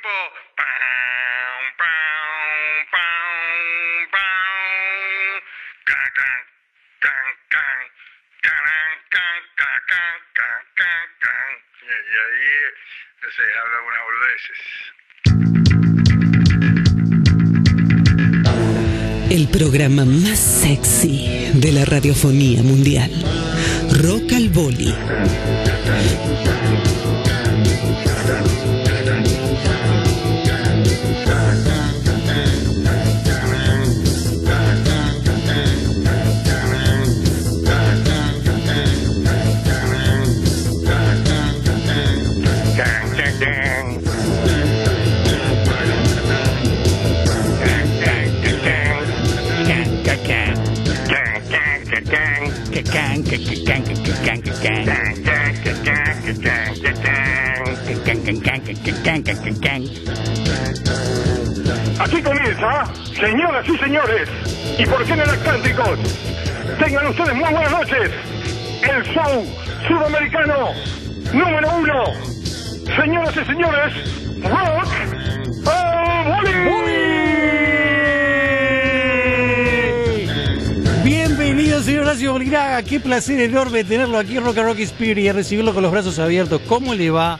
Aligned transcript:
tipo. 0.00 0.08
Pam, 0.56 1.62
pam, 1.78 2.86
pam, 2.92 4.08
pam. 4.12 5.40
Can, 5.86 6.08
can, 6.16 6.40
can, 7.04 7.26
can. 7.52 7.80
Caran, 8.42 8.92
can, 9.14 9.40
can, 9.58 9.78
can, 9.90 10.16
can, 10.36 10.60
can, 10.78 11.06
can. 11.22 11.52
Y 11.84 12.12
ahí, 12.24 12.52
sé, 13.36 13.46
habla 13.60 13.78
unas 13.88 14.02
boludeces. 14.06 14.60
El 19.30 19.44
programa 19.48 20.04
más 20.04 20.38
sexy 20.38 21.50
de 21.54 21.72
la 21.72 21.84
radiofonía 21.84 22.62
mundial. 22.62 23.10
Rock 24.02 24.32
al 24.32 24.48
Boli. 24.48 24.94
Aquí 62.00 62.22
comienza, 62.22 62.92
señoras 63.20 63.68
y 63.68 63.78
señores, 63.78 64.28
y 64.78 64.84
por 64.84 65.06
géneros 65.06 65.36
cánticos, 65.44 65.98
tengan 66.80 67.06
ustedes 67.06 67.34
muy 67.34 67.52
buenas 67.52 67.70
noches, 67.70 68.10
el 68.82 69.02
show 69.14 69.46
sudamericano 69.86 70.70
número 71.32 71.68
uno. 71.76 72.04
Señoras 72.96 73.36
y 73.36 73.44
señores, 73.44 73.94
Rock 74.42 74.88
al 75.66 76.99
señor 82.00 82.36
Horacio. 82.36 82.88
Qué 82.88 83.00
placer 83.00 83.40
enorme 83.40 83.84
tenerlo 83.84 84.18
aquí 84.18 84.36
en 84.36 84.44
Rock 84.44 84.58
and 84.58 84.68
Rock 84.68 84.78
Spirit 84.80 85.24
y 85.24 85.32
recibirlo 85.32 85.72
con 85.74 85.82
los 85.82 85.92
brazos 85.92 86.18
abiertos. 86.18 86.60
¿Cómo 86.66 86.94
le 86.94 87.10
va? 87.10 87.38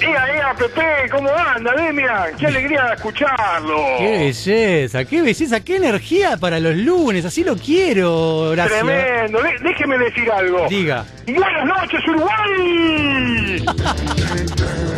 Ea, 0.00 0.36
ea, 0.36 0.54
Pepe, 0.54 1.08
¿cómo 1.10 1.30
anda, 1.30 1.72
Demian? 1.74 2.36
Qué 2.38 2.46
alegría 2.48 2.92
escucharlo. 2.94 3.76
Qué 3.98 4.18
belleza, 4.18 5.04
qué 5.04 5.22
belleza, 5.22 5.60
qué 5.60 5.76
energía 5.76 6.36
para 6.36 6.58
los 6.58 6.74
lunes. 6.76 7.24
Así 7.24 7.44
lo 7.44 7.56
quiero, 7.56 8.50
Horacio. 8.50 8.84
Tremendo, 8.84 9.40
déjeme 9.62 9.98
decir 9.98 10.30
algo. 10.30 10.66
Diga. 10.68 11.04
Buenas 11.26 11.66
noches, 11.66 12.00
Uruguay. 12.08 13.64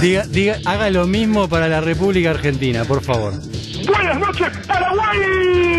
Diga, 0.00 0.24
diga, 0.28 0.58
haga 0.64 0.90
lo 0.90 1.06
mismo 1.06 1.48
para 1.48 1.66
la 1.66 1.80
República 1.80 2.30
Argentina, 2.30 2.84
por 2.84 3.02
favor. 3.02 3.32
Buenas 3.84 4.20
noches, 4.20 4.48
Paraguay. 4.68 5.77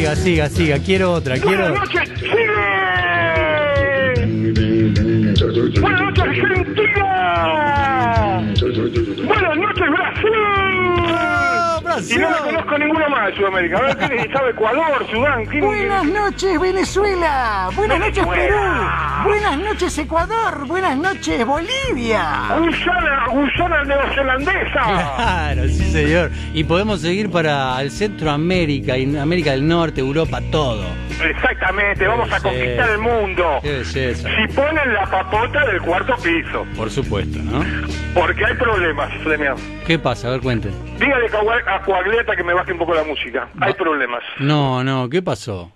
Siga, 0.00 0.16
siga, 0.16 0.48
siga. 0.48 0.78
Quiero 0.78 1.12
otra, 1.12 1.38
quiero. 1.38 1.74
Buenas 1.74 1.94
noches, 1.94 2.08
Chile. 2.14 2.40
Buenas 5.78 6.00
noches, 6.00 6.24
Argentina. 6.24 6.89
Y 12.08 12.16
no 12.18 12.30
me 12.30 12.36
conozco 12.38 12.78
ninguna 12.78 13.08
más 13.08 13.26
de 13.30 13.36
Sudamérica. 13.36 13.78
A 13.78 13.80
ver, 13.82 13.96
¿quién 13.98 14.32
sabe 14.32 14.50
Ecuador, 14.50 15.06
Sudán? 15.10 15.44
¿Quién- 15.46 15.64
Buenas 15.64 16.04
noches 16.06 16.60
Venezuela, 16.60 17.68
buenas 17.74 17.98
noches 17.98 18.26
Perú, 18.26 18.56
buenas 19.24 19.58
noches 19.58 19.98
Ecuador, 19.98 20.66
buenas 20.66 20.96
noches 20.96 21.44
Bolivia. 21.46 22.48
Guyana, 22.58 23.26
Guyana 23.30 23.84
neozelandesa. 23.84 24.80
Claro, 25.16 25.62
sí, 25.68 25.90
señor. 25.90 26.30
Y 26.54 26.64
podemos 26.64 27.00
seguir 27.00 27.30
para 27.30 27.80
el 27.82 27.90
Centroamérica, 27.90 28.96
y 28.96 29.16
América 29.16 29.50
del 29.52 29.66
Norte, 29.66 30.00
Europa, 30.00 30.40
todo. 30.50 30.84
Exactamente, 31.22 32.06
vamos 32.06 32.32
a 32.32 32.40
conquistar 32.40 32.88
el 32.90 32.98
mundo. 32.98 33.58
Qué. 33.62 33.84
Si 33.84 34.54
ponen 34.54 34.94
la 34.94 35.04
papota 35.10 35.66
del 35.66 35.80
cuarto 35.82 36.14
piso, 36.16 36.64
Por 36.76 36.90
supuesto, 36.90 37.38
¿no? 37.42 37.62
porque 38.14 38.44
hay 38.44 38.54
problemas, 38.54 39.10
Demian. 39.24 39.56
¿Qué 39.86 39.98
pasa? 39.98 40.28
A 40.28 40.30
ver, 40.32 40.40
cuente. 40.40 40.70
Dígale 40.98 41.26
a 41.66 41.80
Coagliata 41.90 42.36
que 42.36 42.44
me 42.44 42.54
baje 42.54 42.72
un 42.72 42.78
poco 42.78 42.94
la 42.94 43.02
música. 43.02 43.48
Hay 43.60 43.72
Va- 43.72 43.76
problemas. 43.78 44.22
No, 44.38 44.84
no, 44.84 45.08
¿qué 45.08 45.22
pasó? 45.22 45.72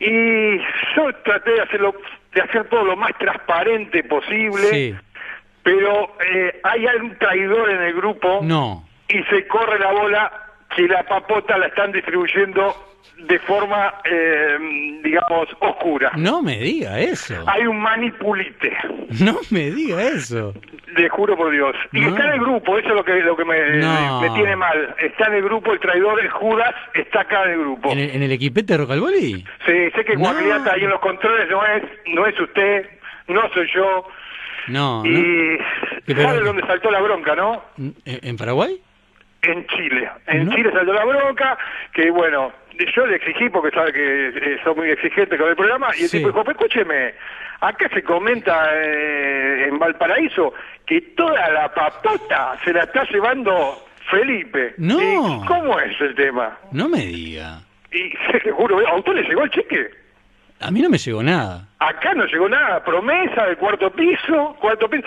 Y 0.00 0.58
yo 0.96 1.12
traté 1.24 1.52
de 1.52 1.60
hacerlo, 1.62 1.94
de 2.34 2.40
hacer 2.40 2.64
todo 2.68 2.84
lo 2.84 2.96
más 2.96 3.12
transparente 3.18 4.02
posible, 4.04 4.62
Sí. 4.70 4.94
pero 5.62 6.16
eh, 6.34 6.60
hay 6.64 6.84
un 7.00 7.16
traidor 7.18 7.70
en 7.70 7.82
el 7.82 7.94
grupo 7.94 8.40
No. 8.42 8.88
y 9.08 9.22
se 9.24 9.46
corre 9.46 9.78
la 9.78 9.92
bola 9.92 10.32
que 10.74 10.88
la 10.88 11.02
papota 11.04 11.58
la 11.58 11.66
están 11.66 11.92
distribuyendo 11.92 12.74
de 13.18 13.38
forma, 13.40 13.94
eh, 14.04 14.58
digamos, 15.04 15.46
oscura. 15.60 16.10
No 16.16 16.42
me 16.42 16.58
diga 16.58 16.98
eso. 16.98 17.34
Hay 17.46 17.66
un 17.66 17.78
manipulite. 17.80 18.76
No 19.20 19.38
me 19.50 19.70
diga 19.70 20.02
eso. 20.02 20.54
Le 20.96 21.08
juro 21.08 21.36
por 21.36 21.50
Dios. 21.52 21.74
Y 21.92 22.00
No. 22.00 22.08
está 22.08 22.24
en 22.26 22.32
el 22.32 22.40
grupo, 22.40 22.78
eso 22.78 22.88
es 22.88 22.94
lo 22.94 23.04
que, 23.04 23.14
lo 23.20 23.36
que 23.36 23.44
me, 23.44 23.76
No. 23.78 24.20
me 24.20 24.30
tiene 24.30 24.56
mal. 24.56 24.94
Está 24.98 25.26
en 25.28 25.34
el 25.34 25.42
grupo, 25.42 25.72
el 25.72 25.80
traidor, 25.80 26.20
el 26.20 26.30
Judas, 26.30 26.74
está 26.94 27.20
acá 27.20 27.44
en 27.44 27.50
el 27.52 27.58
grupo. 27.60 27.92
¿En 27.92 27.98
el, 27.98 28.10
en 28.10 28.22
el 28.22 28.32
equipete 28.32 28.72
de 28.72 28.78
Rocalboli? 28.78 29.44
Sí, 29.66 29.90
sé 29.94 30.04
que 30.04 30.14
No. 30.14 30.20
Guagliata 30.20 30.72
ahí 30.74 30.84
en 30.84 30.90
los 30.90 31.00
controles 31.00 31.48
no 31.50 31.64
es, 31.64 31.82
no 32.06 32.26
es 32.26 32.38
usted, 32.40 32.88
no 33.28 33.48
soy 33.54 33.68
yo. 33.74 34.08
No, 34.68 35.02
y 35.04 35.10
no. 35.10 35.20
¿Qué, 36.06 36.14
pero- 36.14 36.22
sabe 36.22 36.40
dónde 36.40 36.66
saltó 36.66 36.90
la 36.90 37.00
bronca, 37.00 37.34
¿no? 37.34 37.62
¿En, 37.78 37.94
en 38.04 38.36
Paraguay? 38.36 38.80
En 39.42 39.66
Chile. 39.68 40.08
En. 40.26 40.50
Chile 40.50 40.70
saltó 40.72 40.92
la 40.92 41.04
bronca, 41.04 41.56
que 41.94 42.10
bueno, 42.10 42.52
yo 42.94 43.06
le 43.06 43.16
exigí 43.16 43.48
porque 43.50 43.74
sabe 43.74 43.92
que 43.92 44.28
eh, 44.28 44.58
soy 44.64 44.74
muy 44.74 44.90
exigente 44.90 45.36
con 45.38 45.48
el 45.48 45.56
programa, 45.56 45.88
y 45.98 46.02
el 46.02 46.08
Sí. 46.08 46.18
tipo 46.18 46.28
dijo, 46.28 46.44
"Pero 46.44 46.52
escúcheme, 46.58 47.14
acá 47.60 47.88
se 47.92 48.02
comenta 48.02 48.68
eh, 48.74 49.66
en 49.68 49.78
Valparaíso 49.78 50.54
que 50.86 51.00
toda 51.16 51.48
la 51.50 51.72
papota 51.72 52.58
se 52.64 52.72
la 52.72 52.84
está 52.84 53.04
llevando 53.10 53.84
Felipe. 54.10 54.74
No. 54.78 54.98
¿Y 55.00 55.46
¿Cómo 55.46 55.78
es 55.78 56.00
el 56.00 56.14
tema? 56.16 56.58
No 56.72 56.88
me 56.88 56.98
diga. 56.98 57.60
Y 57.92 58.10
se 58.42 58.50
juro, 58.50 58.78
¿a 58.88 58.96
usted 58.96 59.12
le 59.12 59.22
llegó 59.22 59.42
el 59.44 59.50
cheque? 59.50 59.90
A 60.60 60.70
mí 60.70 60.82
no 60.82 60.90
me 60.90 60.98
llegó 60.98 61.22
nada. 61.22 61.68
Acá 61.78 62.12
no 62.14 62.24
llegó 62.26 62.48
nada, 62.48 62.84
promesa 62.84 63.46
del 63.46 63.56
cuarto 63.56 63.90
piso, 63.92 64.56
cuarto 64.60 64.88
piso. 64.90 65.06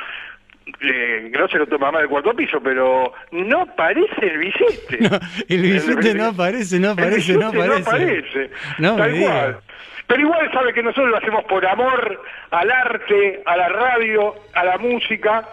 Eh, 0.82 1.30
no 1.38 1.48
se 1.50 1.58
lo 1.58 1.68
toma 1.68 1.92
más 1.92 2.02
del 2.02 2.10
cuarto 2.10 2.34
piso, 2.34 2.60
pero 2.64 3.14
no 3.32 3.62
aparece 3.62 4.22
el 4.22 4.38
billete. 4.38 4.98
No, 5.10 5.20
el 5.50 5.62
billete 5.62 6.14
no 6.14 6.26
aparece, 6.28 6.80
no 6.80 6.88
El 6.92 7.00
aparece, 7.00 7.34
no 7.34 7.48
aparece. 7.48 7.90
aparece. 7.90 8.50
No 8.80 8.96
Tal 8.96 9.20
cual. 9.20 9.60
Pero 10.08 10.22
igual 10.22 10.52
sabe 10.54 10.74
que 10.74 10.84
nosotros 10.84 11.10
lo 11.10 11.18
hacemos 11.18 11.44
por 11.46 11.66
amor 11.66 12.22
al 12.52 12.72
arte, 12.72 13.42
a 13.46 13.58
la 13.58 13.70
radio, 13.70 14.36
a 14.54 14.64
la 14.66 14.78
música. 14.78 15.48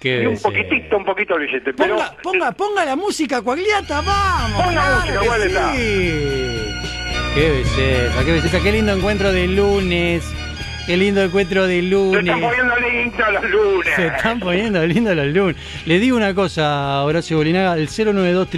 Qué 0.00 0.22
y 0.22 0.26
un 0.26 0.38
poquitito, 0.40 0.96
un 0.96 1.04
poquito 1.04 1.36
el 1.36 1.46
billete. 1.46 1.74
Pero 1.74 1.96
Ponga, 1.96 2.12
ponga, 2.22 2.52
ponga 2.52 2.84
la 2.86 2.96
música, 2.96 3.42
Coagliata, 3.42 4.00
vamos. 4.00 4.62
Ponga 4.62 4.72
claro 4.72 4.96
música, 4.96 5.20
que 5.20 5.26
Coagliata. 5.26 5.72
sí. 5.74 6.74
Qué 7.34 7.50
belleza, 7.50 8.24
qué 8.24 8.32
belleza, 8.32 8.60
qué 8.62 8.72
lindo 8.72 8.92
encuentro 8.92 9.30
de 9.32 9.46
lunes. 9.48 10.24
Qué 10.86 10.96
lindo 10.96 11.22
encuentro 11.22 11.66
de 11.66 11.80
se 11.80 11.82
lunes. 11.82 12.24
están 12.26 12.40
poniendo 12.40 12.76
lindos 12.80 13.32
los 13.32 13.50
lunes. 13.50 13.94
Se 13.96 14.06
están 14.06 14.40
poniendo 14.40 14.86
lindos 14.86 15.16
los 15.16 15.26
lunes. 15.26 15.56
Le 15.86 15.98
digo 15.98 16.16
una 16.16 16.34
cosa, 16.34 17.02
Horacio 17.04 17.36
Bolinaga, 17.36 17.74
el 17.74 17.88
092 17.88 18.48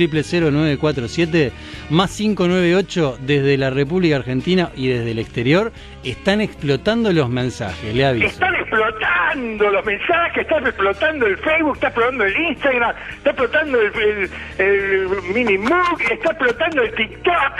947 0.53 1.53
más 1.91 2.17
598 2.17 3.19
desde 3.21 3.59
la 3.59 3.71
República 3.71 4.17
Argentina 4.17 4.71
y 4.77 4.89
desde 4.89 5.11
el 5.11 5.19
exterior 5.19 5.73
están 6.05 6.41
explotando 6.41 7.13
los 7.13 7.29
mensajes, 7.29 7.95
le 7.95 8.07
aviso. 8.07 8.27
Están 8.27 8.55
explotando 8.55 8.92
los 9.35 9.85
mensajes, 9.85 10.43
está 10.43 10.59
explotando 10.59 11.27
el 11.27 11.37
Facebook, 11.39 11.75
está 11.75 11.89
explotando 11.89 12.25
el 12.25 12.37
Instagram, 12.37 12.95
está 13.17 13.31
explotando 13.31 13.81
el, 13.81 13.93
el, 13.95 14.31
el 14.59 15.09
Minimoog, 15.35 16.01
está 16.11 16.31
explotando 16.31 16.83
el 16.83 16.95
TikTok. 16.95 17.53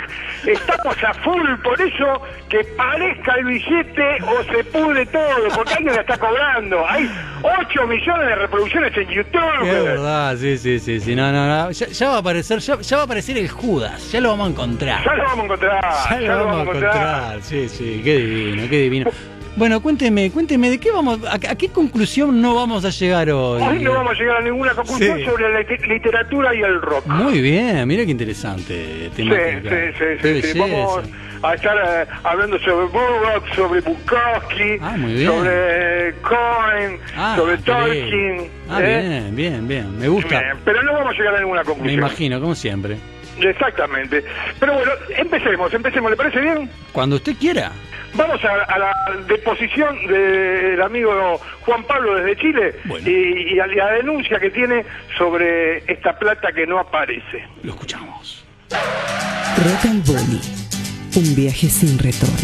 Estamos 0.45 1.03
a 1.03 1.13
full, 1.15 1.49
por 1.63 1.79
eso 1.81 2.21
que 2.49 2.63
parezca 2.75 3.35
el 3.35 3.45
billete 3.45 4.17
o 4.23 4.43
se 4.43 4.63
pudre 4.65 5.05
todo, 5.07 5.49
porque 5.55 5.73
alguien 5.73 5.95
la 5.95 6.01
está 6.01 6.17
cobrando. 6.17 6.85
Hay 6.87 7.09
8 7.41 7.87
millones 7.87 8.27
de 8.27 8.35
reproducciones 8.35 8.97
en 8.97 9.07
YouTube. 9.07 9.63
Es 9.63 9.83
verdad, 9.83 10.37
sí, 10.37 10.57
sí, 10.57 10.79
sí, 10.79 10.99
sí, 10.99 11.15
no, 11.15 11.31
no, 11.31 11.47
no. 11.47 11.71
Ya, 11.71 11.87
ya 11.87 12.09
va 12.09 12.15
a 12.15 12.19
aparecer, 12.19 12.59
ya, 12.59 12.79
ya 12.81 12.97
va 12.97 13.03
a 13.03 13.05
aparecer 13.05 13.37
el 13.37 13.49
Judas, 13.49 14.11
ya 14.11 14.21
lo 14.21 14.29
vamos 14.29 14.47
a 14.47 14.51
encontrar. 14.51 15.03
Ya 15.03 15.13
lo 15.15 15.23
vamos 15.23 15.39
a 15.39 15.43
encontrar. 15.45 15.93
Ya 16.09 16.19
lo 16.19 16.45
vamos 16.45 16.55
a 16.55 16.61
encontrar, 16.61 17.41
sí, 17.41 17.69
sí, 17.69 18.01
qué 18.03 18.17
divino, 18.17 18.69
qué 18.69 18.77
divino. 18.77 19.11
Bueno, 19.55 19.81
cuénteme, 19.83 20.31
cuénteme, 20.31 20.69
¿de 20.71 20.79
qué 20.79 20.89
vamos, 20.91 21.19
a, 21.25 21.35
a 21.35 21.55
qué 21.55 21.69
conclusión 21.69 22.41
no 22.41 22.55
vamos 22.55 22.83
a 22.85 22.89
llegar 22.89 23.29
hoy? 23.29 23.61
Hoy 23.61 23.79
no 23.83 23.93
vamos 23.93 24.13
a 24.13 24.19
llegar 24.19 24.37
a 24.37 24.41
ninguna 24.41 24.73
conclusión 24.73 25.19
Sí. 25.19 25.25
sobre 25.25 25.47
la 25.53 25.59
lit- 25.61 25.87
literatura 25.87 26.55
y 26.55 26.61
el 26.61 26.81
rock. 26.81 27.05
Muy 27.05 27.39
bien, 27.39 27.87
mira 27.87 28.03
qué 28.03 28.11
interesante 28.11 29.09
Sí, 29.15 29.23
temática. 29.23 29.69
sí, 29.69 30.05
sí, 30.23 30.41
sí, 30.41 30.53
sí. 30.53 30.59
Vamos 30.59 31.03
a 31.43 31.53
estar 31.53 31.77
eh, 31.77 32.11
hablando 32.23 32.57
sobre 32.59 32.85
Burroughs, 32.87 33.55
sobre 33.55 33.81
Bukowski, 33.81 34.77
Ah, 34.81 34.95
muy 34.97 35.13
bien. 35.13 35.27
sobre 35.31 36.13
Cohen, 36.23 36.99
Ah, 37.15 37.35
sobre 37.37 37.57
Tolkien. 37.59 38.49
Ah, 38.71 38.79
¿eh? 38.81 39.01
bien, 39.07 39.35
bien, 39.35 39.67
bien, 39.67 39.99
me 39.99 40.07
gusta. 40.07 40.39
Bien, 40.39 40.53
Pero 40.65 40.81
no 40.81 40.93
vamos 40.93 41.13
a 41.13 41.17
llegar 41.17 41.35
a 41.35 41.39
ninguna 41.39 41.61
Me 41.61 41.65
conclusión. 41.67 41.99
imagino, 41.99 42.41
como 42.41 42.55
siempre. 42.55 42.97
Exactamente. 43.39 44.23
Pero 44.59 44.73
bueno, 44.73 44.91
empecemos, 45.15 45.71
empecemos, 45.71 46.09
¿le 46.09 46.17
parece 46.17 46.39
bien? 46.41 46.69
Cuando 46.91 47.17
usted 47.17 47.35
quiera. 47.39 47.71
Vamos 48.15 48.43
a, 48.45 48.63
a 48.63 48.79
la 48.79 48.93
deposición 49.27 50.05
del 50.07 50.81
amigo 50.81 51.39
Juan 51.61 51.83
Pablo 51.83 52.15
desde 52.15 52.35
Chile 52.37 52.75
Bueno. 52.85 53.07
y, 53.09 53.55
y 53.55 53.59
a 53.59 53.67
la 53.67 53.91
denuncia 53.93 54.39
que 54.39 54.49
tiene 54.51 54.85
sobre 55.17 55.79
esta 55.91 56.17
plata 56.17 56.51
que 56.51 56.65
no 56.67 56.79
aparece. 56.79 57.43
Lo 57.63 57.71
escuchamos. 57.73 58.45
Rock. 58.69 60.72
Un 61.15 61.35
viaje 61.35 61.69
sin 61.69 61.99
retorno. 61.99 62.35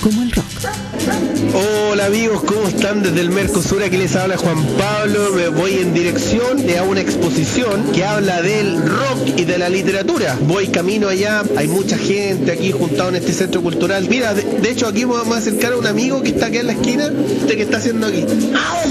Como 0.00 0.22
el 0.22 0.30
rock. 0.30 0.44
Hola 1.90 2.06
amigos, 2.06 2.44
¿cómo 2.44 2.68
están? 2.68 3.02
Desde 3.02 3.20
el 3.20 3.30
Mercosur 3.30 3.82
aquí 3.82 3.96
les 3.96 4.14
habla 4.14 4.36
Juan 4.36 4.64
Pablo, 4.78 5.32
me 5.34 5.48
voy 5.48 5.78
en 5.78 5.92
dirección 5.94 6.64
de 6.64 6.78
a 6.78 6.84
una 6.84 7.00
exposición 7.00 7.90
que 7.92 8.04
habla 8.04 8.40
del 8.42 8.80
rock 8.88 9.38
y 9.38 9.44
de 9.44 9.58
la 9.58 9.68
literatura. 9.68 10.38
Voy 10.42 10.68
camino 10.68 11.08
allá, 11.08 11.42
hay 11.56 11.66
mucha 11.66 11.98
gente 11.98 12.52
aquí 12.52 12.70
juntado 12.70 13.08
en 13.08 13.16
este 13.16 13.32
centro 13.32 13.62
cultural. 13.62 14.06
Mira, 14.08 14.34
de, 14.34 14.42
de 14.44 14.70
hecho 14.70 14.86
aquí 14.86 15.04
vamos 15.04 15.34
a 15.34 15.38
acercar 15.38 15.72
a 15.72 15.76
un 15.76 15.86
amigo 15.86 16.22
que 16.22 16.28
está 16.28 16.46
aquí 16.46 16.58
en 16.58 16.68
la 16.68 16.74
esquina, 16.74 17.06
¿usted 17.40 17.56
qué 17.56 17.62
está 17.62 17.78
haciendo 17.78 18.06
aquí? 18.06 18.24
Ah, 18.54 18.84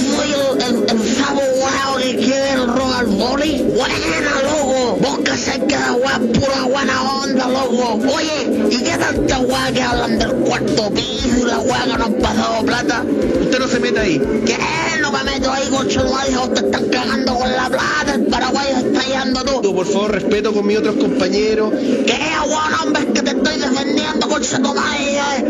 guau 2.07 2.17
que 2.17 2.17
quiere 2.17 2.53
el 2.53 2.67
rock 2.67 2.93
al 2.99 3.05
boli. 3.07 3.63
Buena, 3.75 4.41
loco. 4.43 4.97
Vos 5.01 5.19
que 5.19 5.37
sé 5.37 5.59
que 5.67 5.75
la 5.75 5.93
weá 5.93 6.19
es 6.23 6.39
pura 6.39 6.61
buena 6.63 7.13
onda, 7.13 7.47
loco. 7.47 7.99
Oye, 8.15 8.67
¿y 8.71 8.77
qué 8.83 8.97
tanta 8.97 9.39
weá 9.39 9.71
que 9.73 9.81
hablan 9.81 10.19
del 10.19 10.31
cuarto 10.31 10.89
piso 10.91 11.37
y 11.41 11.43
la 11.43 11.59
weá 11.59 11.83
que 11.83 11.93
nos 11.97 12.07
han 12.07 12.13
pasado 12.13 12.65
plata? 12.65 13.03
Usted 13.41 13.59
no 13.59 13.67
se 13.67 13.79
meta 13.79 14.01
ahí. 14.01 14.19
¿Qué? 14.45 14.57
No 15.01 15.11
me 15.11 15.23
meto 15.23 15.51
ahí, 15.51 15.67
coche 15.69 15.99
madre, 16.03 16.33
te 16.53 16.65
están 16.65 16.85
cagando 16.89 17.35
con 17.35 17.51
la 17.51 17.69
plata, 17.69 18.13
el 18.15 18.25
Paraguay 18.25 18.67
se 18.73 18.87
está 18.87 19.01
yendo 19.03 19.43
tú. 19.61 19.75
Por 19.75 19.85
favor, 19.85 20.11
respeto 20.11 20.53
con 20.53 20.65
mis 20.65 20.77
otros 20.77 20.95
compañeros. 20.95 21.71
¿Qué, 22.05 22.19
weón, 22.47 22.73
hombre, 22.83 23.03
es 23.03 23.07
que 23.13 23.21
te 23.21 23.29
estoy 23.31 23.57
defendiendo, 23.57 24.27
coche 24.27 24.57
tu 24.57 24.73
madre? 24.73 24.96
eh? 24.96 24.96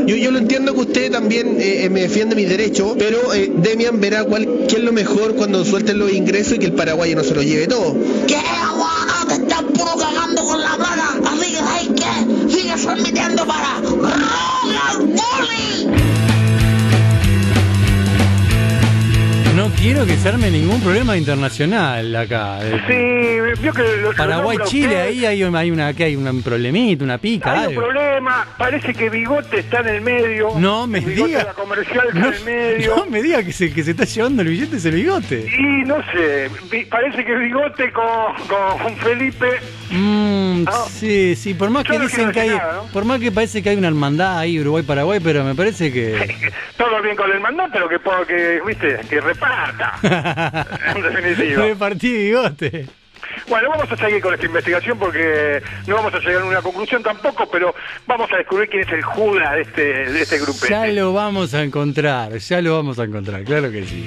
Yo, 0.07 0.15
yo 0.15 0.31
lo 0.31 0.39
entiendo 0.39 0.73
que 0.73 0.79
usted 0.79 1.11
también 1.11 1.59
eh, 1.59 1.83
eh, 1.83 1.89
me 1.89 1.99
defiende 1.99 2.33
mis 2.33 2.47
derechos, 2.47 2.95
pero 2.97 3.33
eh, 3.33 3.51
Demian 3.53 3.99
verá 3.99 4.23
cuál, 4.23 4.65
qué 4.69 4.77
es 4.77 4.81
lo 4.81 4.93
mejor 4.93 5.35
cuando 5.35 5.65
suelten 5.65 5.99
los 5.99 6.13
ingresos 6.13 6.53
y 6.53 6.59
que 6.59 6.67
el 6.67 6.71
paraguayo 6.71 7.13
no 7.17 7.25
se 7.25 7.35
lo 7.35 7.43
lleve 7.43 7.67
todo. 7.67 7.93
¿Qué, 8.25 8.37
quiero 19.77 20.05
que 20.05 20.17
se 20.17 20.29
arme 20.29 20.49
ningún 20.51 20.81
problema 20.81 21.15
internacional 21.17 22.15
acá. 22.15 22.59
Eh, 22.61 22.81
Sí, 22.87 23.61
vio 23.61 23.73
que 23.73 23.83
lo- 24.01 24.13
Paraguay, 24.13 24.57
Chile, 24.65 24.99
ahí 25.01 25.25
hay, 25.25 25.43
un- 25.43 25.55
hay 25.55 25.71
una, 25.71 25.93
que 25.93 26.05
hay 26.05 26.15
un 26.15 26.41
problemita, 26.41 27.03
una 27.03 27.17
pica. 27.17 27.51
Hay 27.53 27.59
un 27.59 27.65
algo. 27.69 27.81
problema, 27.81 28.47
parece 28.57 28.93
que 28.93 29.09
Bigote 29.09 29.59
está 29.59 29.79
en 29.81 29.87
el 29.87 30.01
medio. 30.01 30.49
No 30.57 30.87
me 30.87 30.99
diga. 31.01 31.43
La 31.45 31.53
comercial 31.53 32.07
está 32.07 32.19
No, 32.19 32.27
en 32.27 32.33
el 32.33 32.43
medio. 32.43 32.95
no 32.95 33.05
me 33.07 33.21
diga 33.21 33.43
que 33.43 33.51
se, 33.53 33.71
que 33.73 33.83
se 33.83 33.91
está 33.91 34.03
llevando 34.05 34.41
el 34.41 34.49
billete 34.49 34.77
ese 34.77 34.91
bigote. 34.91 35.45
Y 35.57 35.85
no 35.87 35.97
sé, 36.11 36.49
parece 36.89 37.23
que 37.23 37.35
Bigote 37.37 37.91
con, 37.91 38.05
con 38.47 38.95
Felipe. 38.97 39.47
Mm, 39.89 40.65
sí, 40.89 41.35
sí, 41.35 41.53
por 41.53 41.69
más 41.69 41.83
que 41.85 41.97
dicen 41.99 42.31
que 42.31 42.41
hay, 42.41 42.49
decir 42.49 42.61
nada, 42.61 42.73
¿no? 42.83 42.91
por 42.91 43.05
más 43.05 43.19
que 43.21 43.31
parece 43.31 43.63
que 43.63 43.69
hay 43.69 43.77
una 43.77 43.87
hermandad 43.87 44.39
ahí 44.39 44.59
Uruguay-Paraguay, 44.59 45.19
pero 45.23 45.43
me 45.45 45.55
parece 45.55 45.93
que... 45.93 46.35
Todo 46.77 47.01
bien 47.01 47.15
con 47.15 47.31
el 47.31 47.39
mandato, 47.39 47.79
pero 48.03 48.25
que, 48.27 48.35
que, 48.35 48.61
viste, 48.65 48.99
que 49.09 49.21
reparta. 49.21 49.76
en 50.95 51.01
definitiva. 51.01 51.63
Repartí 51.63 52.11
bigote. 52.11 52.87
Bueno, 53.47 53.69
vamos 53.69 53.91
a 53.91 53.97
seguir 53.97 54.21
con 54.21 54.33
esta 54.33 54.45
investigación 54.45 54.97
porque 54.99 55.61
no 55.87 55.95
vamos 55.95 56.13
a 56.13 56.19
llegar 56.19 56.41
a 56.41 56.45
una 56.45 56.61
conclusión 56.61 57.01
tampoco, 57.03 57.49
pero 57.51 57.73
vamos 58.05 58.31
a 58.31 58.37
descubrir 58.37 58.69
quién 58.69 58.83
es 58.83 58.91
el 58.93 59.03
Judas 59.03 59.53
de 59.55 59.61
este, 59.61 59.81
de 60.11 60.21
este 60.21 60.37
grupo. 60.39 60.65
Ya 60.69 60.87
lo 60.87 61.13
vamos 61.13 61.53
a 61.53 61.63
encontrar, 61.63 62.33
ya 62.37 62.61
lo 62.61 62.75
vamos 62.75 62.99
a 62.99 63.03
encontrar, 63.03 63.43
claro 63.43 63.71
que 63.71 63.83
sí. 63.85 64.05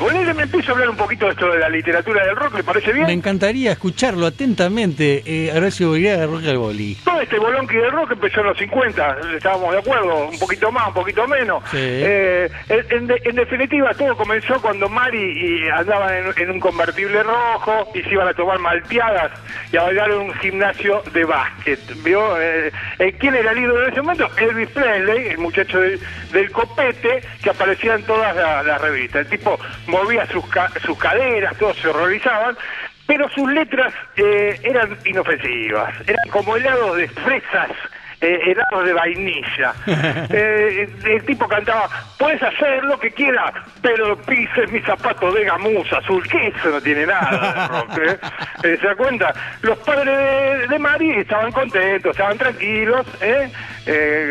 Bueno, 0.00 0.32
me 0.34 0.44
empiezo 0.44 0.70
a 0.70 0.74
hablar 0.74 0.88
un 0.90 0.96
poquito 0.96 1.26
de 1.26 1.32
esto 1.32 1.46
de 1.52 1.58
la 1.58 1.68
literatura 1.68 2.24
del 2.24 2.36
rock, 2.36 2.54
¿le 2.56 2.64
parece 2.64 2.92
bien? 2.92 3.06
Me 3.06 3.12
encantaría 3.12 3.72
escucharlo 3.72 4.26
atentamente, 4.26 5.22
eh, 5.26 5.52
Horacio 5.54 5.88
Bolívar 5.88 6.18
de 6.20 6.26
Rock 6.26 6.44
al 6.46 6.58
Boli. 6.58 6.96
Todo 7.04 7.20
este 7.20 7.38
bolonqui 7.38 7.76
del 7.76 7.90
rock 7.92 8.12
empezó 8.12 8.40
en 8.40 8.46
los 8.46 8.58
50, 8.58 9.16
estábamos 9.36 9.72
de 9.72 9.78
acuerdo, 9.80 10.28
un 10.28 10.38
poquito 10.38 10.72
más, 10.72 10.88
un 10.88 10.94
poquito 10.94 11.26
menos. 11.28 11.62
Sí. 11.70 11.76
Eh, 11.80 12.50
en, 12.68 13.06
de- 13.06 13.20
definitiva, 13.34 13.92
todo 13.94 14.16
comenzó 14.16 14.60
cuando 14.62 14.88
Mari 14.88 15.18
y 15.64 15.68
andaba 15.68 16.16
en, 16.18 16.26
en 16.36 16.50
un 16.50 16.60
convertible 16.60 17.22
rojo 17.22 17.90
y 17.94 18.02
se 18.02 18.10
iban 18.10 18.28
a 18.28 18.32
tomar 18.34 18.43
malteadas 18.44 19.32
y 19.72 19.76
a 19.76 19.82
bailar 19.82 20.10
un 20.12 20.32
gimnasio 20.34 21.02
de 21.12 21.24
básquet. 21.24 21.80
¿Vio? 22.02 22.40
Eh, 22.40 22.70
eh, 22.98 23.16
¿Quién 23.18 23.34
era 23.34 23.50
el 23.52 23.58
ídolo 23.58 23.84
en 23.86 23.92
ese 23.92 24.02
momento? 24.02 24.30
Elvis 24.36 24.68
Presley, 24.70 25.28
el 25.28 25.38
muchacho 25.38 25.80
del, 25.80 26.00
copete 26.52 27.22
que 27.42 27.50
aparecía 27.50 27.94
en 27.94 28.02
todas 28.04 28.34
la- 28.36 28.62
las 28.62 28.80
revistas. 28.80 29.22
El 29.22 29.28
tipo 29.28 29.58
movía 29.86 30.26
sus, 30.26 30.44
sus 30.84 30.98
caderas, 30.98 31.56
todos 31.58 31.76
se 31.78 31.88
horrorizaban. 31.88 32.56
Pero 33.06 33.28
sus 33.28 33.50
letras 33.52 33.92
eh, 34.16 34.58
eran 34.62 34.96
inofensivas, 35.04 35.92
eran 36.08 36.26
como 36.30 36.56
helados 36.56 36.96
de 36.96 37.06
fresas 37.08 37.68
eh, 38.24 38.40
helados 38.46 38.84
de 38.86 38.92
vainilla. 38.92 39.72
Eh, 40.36 40.88
el 41.04 41.24
tipo 41.24 41.46
cantaba, 41.46 41.88
puedes 42.18 42.42
hacer 42.42 42.82
lo 42.84 42.98
que 42.98 43.10
quieras, 43.10 43.52
pero 43.82 44.16
pises 44.22 44.70
mi 44.72 44.80
zapato 44.80 45.30
de 45.32 45.44
gamuza 45.44 45.98
azul, 45.98 46.26
que 46.28 46.48
eso 46.48 46.70
no 46.70 46.80
tiene 46.80 47.06
nada 47.06 47.30
de 47.30 47.68
rock, 47.78 47.98
¿eh? 47.98 48.18
Eh, 48.64 48.78
¿Se 48.80 48.86
da 48.86 48.94
cuenta? 48.96 49.34
Los 49.62 49.78
padres 49.78 50.16
de, 50.16 50.68
de 50.68 50.78
Mari 50.78 51.10
estaban 51.10 51.52
contentos, 51.52 52.12
estaban 52.12 52.38
tranquilos, 52.38 53.06
¿eh? 53.20 53.50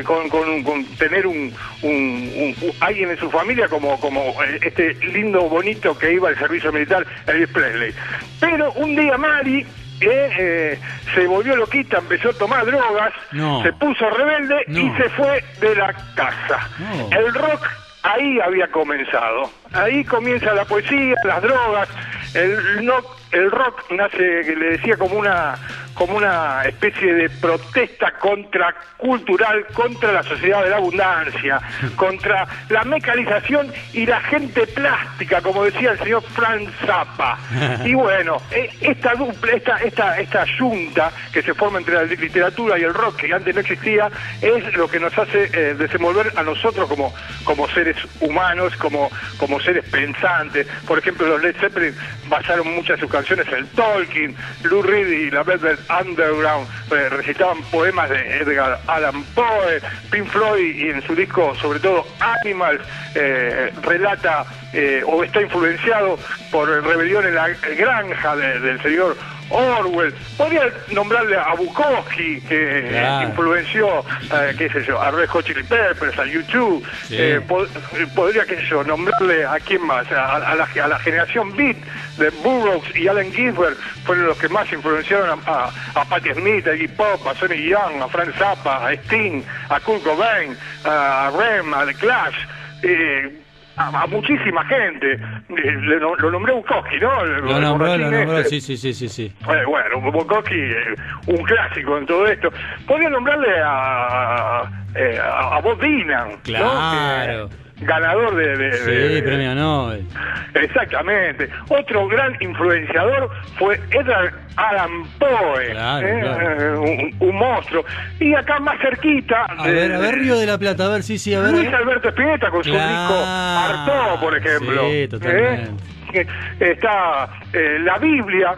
Con, 0.03 0.27
con- 0.29 0.63
con 0.63 0.83
tener 0.97 1.27
un, 1.27 1.53
un- 1.83 1.91
un- 2.35 2.55
un- 2.61 2.71
alguien 2.81 3.11
en 3.11 3.17
su 3.17 3.29
familia 3.29 3.67
como, 3.67 3.99
como 3.99 4.33
este 4.63 4.93
lindo, 4.95 5.41
bonito 5.47 5.97
que 5.97 6.13
iba 6.13 6.29
al 6.29 6.37
servicio 6.39 6.71
militar, 6.71 7.05
Elvis 7.27 7.49
Presley. 7.49 7.93
Pero 8.39 8.71
un 8.73 8.95
día 8.95 9.17
Mari 9.17 9.65
eh, 10.11 10.79
se 11.13 11.25
volvió 11.27 11.55
loquita, 11.55 11.97
empezó 11.99 12.29
a 12.29 12.33
tomar 12.33 12.65
drogas, 12.65 13.13
No. 13.31 13.61
se 13.63 13.71
puso 13.73 14.09
rebelde 14.09 14.63
y 14.67 14.89
se 14.97 15.09
fue 15.11 15.43
de 15.59 15.75
la 15.75 15.93
casa. 16.15 16.69
No. 16.79 17.09
El 17.17 17.33
rock 17.33 17.67
ahí 18.03 18.39
había 18.39 18.67
comenzado. 18.69 19.49
Ahí 19.73 20.03
comienza 20.03 20.53
la 20.53 20.65
poesía, 20.65 21.15
las 21.23 21.41
drogas. 21.41 21.89
El, 22.33 22.85
no, 22.85 22.95
el 23.31 23.49
rock 23.51 23.83
nace, 23.91 24.17
le 24.55 24.71
decía, 24.71 24.97
como 24.97 25.15
una 25.15 25.55
como 25.93 26.17
una 26.17 26.63
especie 26.65 27.13
de 27.13 27.29
protesta 27.29 28.11
contracultural 28.19 29.65
contra 29.73 30.11
la 30.11 30.23
sociedad 30.23 30.63
de 30.63 30.69
la 30.69 30.77
abundancia, 30.77 31.61
contra 31.95 32.47
la 32.69 32.83
mecanización 32.83 33.71
y 33.93 34.05
la 34.05 34.19
gente 34.21 34.65
plástica, 34.67 35.41
como 35.41 35.63
decía 35.63 35.91
el 35.91 35.99
señor 35.99 36.23
Frank 36.33 36.69
Zappa. 36.85 37.37
Y 37.83 37.93
bueno, 37.95 38.41
eh, 38.51 38.69
esta 38.81 39.13
dupla, 39.13 39.53
esta, 39.53 39.77
esta, 39.77 40.19
esta 40.19 40.45
yunta 40.57 41.11
que 41.31 41.41
se 41.41 41.53
forma 41.53 41.79
entre 41.79 41.95
la 41.95 42.03
literatura 42.03 42.77
y 42.77 42.83
el 42.83 42.93
rock, 42.93 43.17
que 43.17 43.33
antes 43.33 43.53
no 43.53 43.61
existía, 43.61 44.09
es 44.41 44.73
lo 44.75 44.87
que 44.87 44.99
nos 44.99 45.17
hace 45.17 45.49
eh, 45.53 45.75
desenvolver 45.75 46.31
a 46.35 46.43
nosotros 46.43 46.87
como, 46.87 47.13
como 47.43 47.67
seres 47.69 47.97
humanos, 48.19 48.75
como, 48.77 49.09
como 49.37 49.59
seres 49.59 49.83
pensantes. 49.89 50.67
Por 50.87 50.99
ejemplo, 50.99 51.27
los 51.27 51.41
Led 51.41 51.55
Zeppelin 51.59 51.95
basaron 52.27 52.73
muchas 52.73 52.97
de 52.97 53.01
sus 53.01 53.11
canciones 53.11 53.47
en 53.51 53.67
Tolkien, 53.67 54.35
Lou 54.63 54.81
Reed 54.81 55.07
y 55.07 55.31
la 55.31 55.43
Velvet 55.43 55.82
Underground 55.89 56.67
eh, 56.91 57.09
recitaban 57.09 57.61
poemas 57.71 58.09
de 58.09 58.37
Edgar 58.37 58.79
Allan 58.87 59.23
Poe, 59.35 59.79
Pink 60.11 60.27
Floyd 60.27 60.75
y 60.75 60.89
en 60.89 61.01
su 61.01 61.15
disco, 61.15 61.55
sobre 61.55 61.79
todo 61.79 62.05
Animals, 62.19 62.81
eh, 63.15 63.71
relata 63.83 64.45
eh, 64.73 65.03
o 65.05 65.23
está 65.23 65.41
influenciado 65.41 66.17
por 66.51 66.67
Rebelión 66.83 67.25
en 67.25 67.35
la 67.35 67.49
Granja 67.49 68.35
de- 68.35 68.59
del 68.59 68.81
señor 68.81 69.15
Orwell. 69.53 70.13
Podría 70.37 70.63
nombrarle 70.91 71.37
a 71.37 71.53
Bukowski, 71.55 72.41
que 72.41 72.87
Claro. 72.89 73.29
influenció, 73.29 73.99
eh, 74.33 74.55
qué 74.57 74.69
sé 74.69 74.83
yo, 74.83 74.99
a 75.01 75.11
Red 75.11 75.29
Hot 75.29 75.45
Chili 75.45 75.63
Peppers, 75.63 76.17
a 76.17 76.25
YouTube. 76.25 76.83
Sí. 77.07 77.15
Eh, 77.17 77.35
eh, 77.39 78.07
podría, 78.15 78.45
qué 78.45 78.55
sé 78.57 78.65
yo, 78.69 78.83
nombrarle 78.83 79.45
a 79.45 79.59
quién 79.59 79.85
más, 79.85 80.11
a, 80.11 80.35
a 80.37 80.55
la, 80.55 80.67
a 80.83 80.87
la 80.87 80.99
generación 80.99 81.55
Beat 81.55 81.77
de 82.17 82.29
Burroughs 82.43 82.95
y 82.95 83.07
Allen 83.07 83.31
Ginsberg, 83.33 83.75
fueron 84.05 84.27
los 84.27 84.37
que 84.37 84.49
más 84.49 84.71
influenciaron 84.71 85.39
a, 85.45 85.51
a, 85.51 85.71
a 86.01 86.05
Patti 86.05 86.33
Smith, 86.33 86.67
a 86.67 86.73
Iggy 86.75 86.87
Pop, 86.89 87.25
a 87.27 87.33
Sonny 87.35 87.57
Young, 87.67 88.01
a 88.01 88.07
Frank 88.07 88.33
Zappa, 88.37 88.87
a 88.87 88.93
Sting, 89.05 89.43
a 89.69 89.79
Kurt 89.79 90.03
Cobain, 90.03 90.55
a 90.85 91.31
Rem, 91.37 91.73
a 91.73 91.85
The 91.85 91.93
Clash. 91.95 92.35
eh, 92.83 93.39
a, 93.77 94.01
a 94.03 94.07
muchísima 94.07 94.63
gente. 94.65 95.13
Eh, 95.13 95.71
le 95.81 95.99
no- 95.99 96.15
lo 96.15 96.31
nombré 96.31 96.53
Bukowski, 96.53 96.99
¿no? 96.99 97.21
El- 97.23 97.41
Lo 97.45 97.59
nombró, 97.59 97.97
lo 97.97 98.11
nombró, 98.11 98.37
ese. 98.39 98.49
sí, 98.49 98.61
sí, 98.61 98.77
sí, 98.77 98.93
sí, 98.93 99.09
sí. 99.09 99.33
Eh, 99.49 99.65
bueno, 99.67 99.99
Bukowski, 100.11 100.55
eh, 100.55 100.95
un 101.27 101.43
clásico 101.43 101.97
en 101.97 102.05
todo 102.05 102.25
esto. 102.27 102.51
Podría 102.87 103.09
nombrarle 103.09 103.49
a, 103.63 104.63
eh, 104.95 105.19
a, 105.21 105.57
a 105.57 105.61
Bob 105.61 105.79
Dylan. 105.81 106.37
Claro. 106.43 107.49
Ganador 107.85 108.35
de, 108.35 108.57
de- 108.57 108.73
Sí, 108.73 108.91
de- 109.15 109.23
premio 109.23 109.55
Nobel. 109.55 110.05
Exactamente. 110.53 111.49
Otro 111.69 112.07
gran 112.07 112.35
influenciador 112.39 113.29
fue 113.57 113.79
Edgar 113.91 114.33
Allan 114.55 115.03
Poe, 115.19 115.69
Claro, 115.71 116.07
¿eh? 116.07 116.19
claro. 116.21 116.81
Un, 116.81 117.15
un 117.19 117.35
monstruo. 117.35 117.83
Y 118.19 118.33
acá 118.35 118.59
más 118.59 118.79
cerquita, 118.79 119.45
A 119.45 119.67
ver, 119.67 119.93
a 119.93 119.99
ver, 119.99 120.15
Río 120.15 120.37
de 120.37 120.45
la 120.45 120.57
Plata, 120.57 120.85
a 120.85 120.89
ver, 120.89 121.03
sí, 121.03 121.17
sí, 121.17 121.33
a 121.33 121.39
ver. 121.41 121.51
Luis 121.51 121.73
Alberto 121.73 122.09
Spinetta 122.09 122.49
con 122.49 122.63
su 122.63 122.69
disco 122.71 123.23
Artaud, 123.25 124.19
por 124.21 124.37
ejemplo. 124.37 124.89
Sí, 124.89 125.07
totalmente. 125.07 125.71
¿Eh? 126.13 126.27
Está 126.59 127.27
eh, 127.53 127.77
la 127.81 127.97
Biblia 127.97 128.53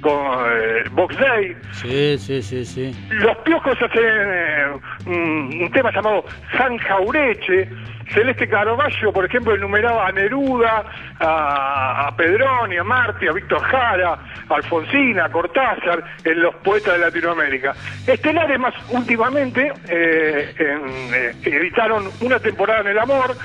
con 0.00 0.14
eh, 0.14 0.84
Box 0.92 1.16
Day. 1.18 1.56
Sí, 1.72 2.18
sí, 2.18 2.42
sí, 2.42 2.64
sí. 2.64 3.08
Los 3.10 3.36
piojos 3.38 3.76
hacen 3.80 4.02
eh, 4.04 4.66
un, 5.06 5.60
un 5.62 5.70
tema 5.72 5.90
llamado 5.92 6.24
San 6.56 6.76
Jaureche. 6.78 7.68
Celeste 8.14 8.46
Carballo, 8.48 9.12
por 9.12 9.24
ejemplo, 9.24 9.52
enumeraba 9.52 10.06
a 10.06 10.12
Neruda, 10.12 10.84
a, 11.18 12.06
a 12.06 12.16
Pedroni, 12.16 12.76
a 12.76 12.84
Marti, 12.84 13.26
a 13.26 13.32
Víctor 13.32 13.60
Jara, 13.60 14.12
a 14.48 14.54
Alfonsina, 14.54 15.24
a 15.24 15.28
Cortázar, 15.28 16.04
en 16.22 16.40
los 16.40 16.54
poetas 16.56 16.92
de 16.94 17.00
Latinoamérica. 17.00 17.74
Estelares 18.06 18.60
más 18.60 18.74
últimamente 18.90 19.72
eh, 19.88 20.54
en, 20.56 21.14
eh, 21.14 21.32
editaron 21.42 22.08
Una 22.20 22.38
temporada 22.38 22.82
en 22.82 22.86
el 22.88 22.98
amor, 22.98 23.36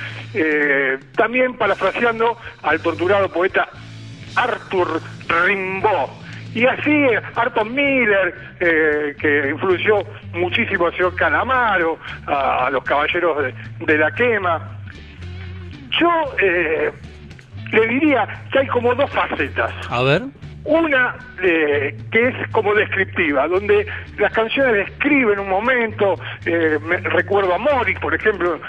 también 1.15 1.57
parafraseando 1.57 2.37
al 2.61 2.79
torturado 2.81 3.29
poeta 3.29 3.67
Arthur 4.35 5.01
Rimbaud. 5.27 6.20
Y 6.53 6.65
así 6.65 7.05
Arton 7.35 7.73
Miller, 7.73 8.35
eh, 8.59 9.15
que 9.19 9.49
influyó 9.51 9.99
muchísimo 10.33 10.87
al 10.87 10.93
señor 10.93 11.15
Calamaro, 11.15 11.97
a, 12.27 12.65
a 12.67 12.69
los 12.71 12.83
caballeros 12.83 13.43
de, 13.43 13.53
de 13.85 13.97
la 13.97 14.11
quema. 14.11 14.77
Yo 15.99 16.09
eh, 16.41 16.91
le 17.71 17.87
diría 17.87 18.27
que 18.51 18.59
hay 18.59 18.67
como 18.67 18.93
dos 18.95 19.09
facetas. 19.11 19.71
A 19.89 20.03
ver. 20.03 20.23
Una 20.63 21.15
eh, 21.41 21.97
que 22.11 22.27
es 22.27 22.35
como 22.51 22.75
descriptiva, 22.75 23.47
donde 23.47 23.87
las 24.19 24.31
canciones 24.31 24.85
describen 24.87 25.39
un 25.39 25.49
momento, 25.49 26.15
me- 26.45 26.97
recuerdo 26.97 27.55
a 27.55 27.57
Morris, 27.57 27.97
por 27.99 28.13
ejemplo, 28.13 28.59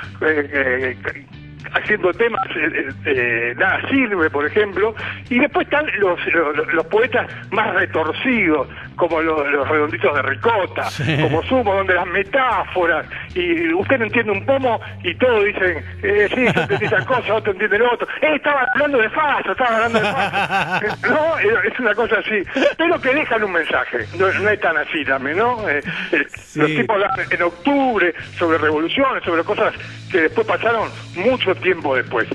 haciendo 1.75 2.13
temas, 2.13 2.43
eh, 2.57 2.89
eh, 3.07 3.55
Nada 3.57 3.81
sirve, 3.89 4.31
por 4.31 4.47
ejemplo, 4.47 4.95
y 5.31 5.39
después 5.39 5.67
están 5.67 5.87
los, 5.99 6.19
los, 6.33 6.73
los 6.75 6.87
poetas 6.87 7.27
más 7.51 7.75
retorcidos, 7.75 8.69
como 8.97 9.21
los, 9.21 9.47
los 9.51 9.69
redonditos 9.69 10.15
de 10.15 10.23
ricota, 10.23 10.85
Sí. 10.91 11.19
como 11.23 11.43
Sumo, 11.45 11.75
donde 11.75 11.95
las 11.95 12.07
metáforas, 12.07 13.07
y 13.35 13.73
usted 13.75 13.99
no 13.99 14.05
entiende 14.05 14.33
un 14.33 14.45
pomo 14.47 14.81
y 15.03 15.15
todos 15.17 15.45
dicen, 15.45 15.85
eh, 16.03 16.29
sí, 16.35 16.45
yo 16.55 16.61
entendí 16.63 16.85
esta 16.85 17.05
cosa, 17.05 17.35
otro 17.35 17.53
entiende 17.53 17.79
lo 17.79 17.93
otro, 17.93 18.07
eh, 18.21 18.35
estaba 18.37 18.67
hablando 18.75 18.99
de 18.99 19.11
Faso, 19.11 19.53
estaba 19.53 19.77
hablando 19.77 19.99
de 20.01 20.07
Faso. 20.07 20.97
No, 21.13 21.39
eh, 21.39 21.69
es 21.73 21.79
una 21.81 21.95
cosa 21.95 22.17
así, 22.19 22.43
pero 22.77 23.01
que 23.01 23.15
dejan 23.15 23.43
un 23.45 23.53
mensaje, 23.53 23.99
no, 24.19 24.31
no 24.33 24.49
es 24.49 24.61
tan 24.61 24.77
así 24.77 25.05
también, 25.05 25.39
¿no? 25.39 25.69
Eh, 25.69 25.81
eh, 26.13 26.27
Sí. 26.53 26.61
Los 26.61 26.69
tipos 26.69 26.97
hablan 27.03 27.27
en 27.31 27.43
octubre 27.43 28.15
sobre 28.39 28.59
revoluciones, 28.59 29.25
sobre 29.25 29.43
cosas 29.43 29.73
que 30.11 30.23
después 30.23 30.47
pasaron 30.47 30.91
mucho 31.17 31.55
tiempo 31.63 31.97
después. 31.97 32.29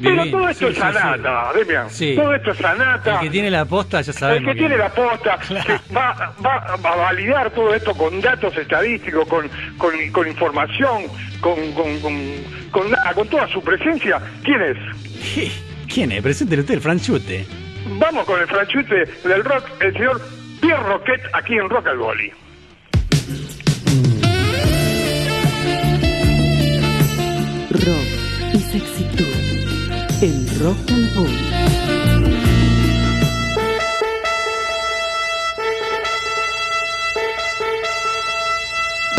Pero 0.00 0.30
todo 0.30 0.48
esto 0.48 0.66
sí, 0.68 0.78
es 0.78 0.78
sí, 0.78 0.92
sí. 0.92 1.58
Demian. 1.58 1.90
Sí. 1.90 2.14
Todo 2.14 2.32
esto 2.32 2.52
es 2.52 2.58
sanata. 2.58 3.14
El 3.14 3.20
que 3.20 3.30
tiene 3.30 3.50
la 3.50 3.64
posta 3.64 4.00
ya 4.00 4.12
El 4.12 4.16
sabemos. 4.18 4.52
que 4.54 4.58
tiene 4.60 4.76
la 4.78 4.88
posta, 4.90 5.36
Claro. 5.48 5.64
que 5.66 5.92
va, 5.92 6.34
va- 6.46 6.76
va 6.76 6.92
a 6.92 6.96
validar 6.96 7.50
todo 7.50 7.74
esto 7.74 7.92
con 7.94 8.20
datos 8.20 8.56
estadísticos, 8.56 9.26
con, 9.26 9.50
con, 9.76 9.90
con 10.12 10.28
información, 10.28 11.02
con, 11.40 11.72
con, 11.72 11.98
con, 12.00 12.14
con 12.70 12.90
nada, 12.92 13.12
con 13.12 13.26
toda 13.26 13.48
su 13.48 13.60
presencia, 13.60 14.20
¿quién 14.44 14.62
es? 14.62 15.52
¿Quién 15.92 16.12
es? 16.12 16.22
Preséntele 16.22 16.60
usted, 16.62 16.74
el 16.74 16.80
franchute. 16.80 17.44
Vamos 17.98 18.24
con 18.24 18.40
el 18.40 18.46
franchute 18.46 19.04
del 19.24 19.42
rock, 19.42 19.64
el 19.80 19.92
señor 19.94 20.20
Pierre 20.60 20.82
Roquet, 20.84 21.22
aquí 21.32 21.54
en 21.54 21.68
Rock 21.68 21.88
al 21.88 21.98
Boli. 21.98 22.30
Rock 27.70 28.17
y 28.58 28.62
sexitud 28.62 29.24
en 30.20 30.60
Rock 30.60 30.90
and 30.90 31.14
Roll. 31.14 31.28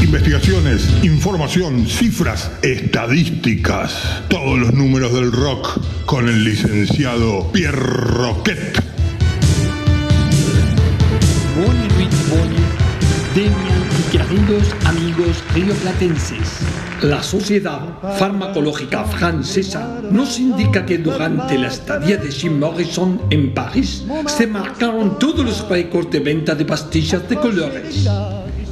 Investigaciones, 0.02 0.90
información, 1.04 1.88
cifras, 1.88 2.52
estadísticas, 2.64 4.24
todos 4.30 4.60
los 4.60 4.74
números 4.74 5.14
del 5.14 5.32
rock 5.32 5.80
con 6.06 6.28
el 6.28 6.44
licenciado 6.44 7.50
Pierre 7.52 7.78
Roquet. 7.78 8.90
Queridos 14.12 14.74
amigos 14.86 15.44
rioplatenses. 15.54 16.60
La 17.02 17.22
Sociedad 17.22 17.80
Farmacológica 18.18 19.04
Francesa 19.04 20.02
nos 20.10 20.40
indica 20.40 20.86
que 20.86 20.98
durante 20.98 21.58
la 21.58 21.68
estadía 21.68 22.18
de 22.18 22.32
Jim 22.32 22.58
Morrison 22.60 23.22
en 23.30 23.54
París 23.54 24.04
se 24.26 24.48
marcaron 24.48 25.20
todos 25.20 25.46
los 25.46 25.70
récords 25.70 26.10
de 26.10 26.20
venta 26.20 26.56
de 26.56 26.66
pastillas 26.66 27.30
de 27.30 27.36
colores. 27.36 28.10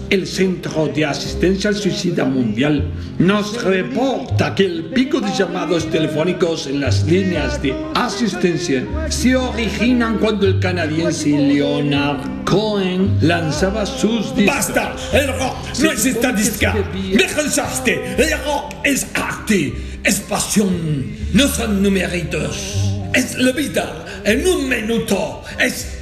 El 0.10 0.26
Centro 0.26 0.88
de 0.88 1.06
Asistencia 1.06 1.70
al 1.70 1.76
Suicida 1.76 2.24
Mundial 2.24 2.92
nos 3.20 3.62
reporta 3.62 4.56
que 4.56 4.66
el 4.66 4.86
pico 4.86 5.20
de 5.20 5.30
llamados 5.34 5.90
telefónicos 5.90 6.68
en 6.68 6.80
las 6.80 7.04
líneas 7.04 7.62
de 7.62 7.76
asistencia 7.94 8.88
se 9.10 9.36
originan 9.36 10.18
cuando 10.18 10.48
el 10.48 10.60
canadiense 10.60 11.30
Leonard 11.30 12.46
Cohen 12.46 13.18
lanzaba 13.22 13.86
sus 13.86 14.34
discos. 14.34 14.56
¡Basta! 14.56 14.96
El 15.12 15.28
rock 15.28 15.56
no 15.82 15.92
es 15.92 16.06
estadística. 16.06 16.74
Me 16.94 17.26
cansaste. 17.26 18.16
El 18.18 18.32
rock 18.46 18.76
es 18.86 19.08
arte, 19.14 19.74
es 20.06 20.22
pasión, 20.22 21.18
no 21.34 21.48
son 21.50 21.84
numeritos. 21.84 22.94
Es 23.14 23.38
la 23.38 23.52
vida 23.52 24.06
en 24.24 24.48
un 24.48 24.70
minuto. 24.70 25.44
Es. 25.60 25.97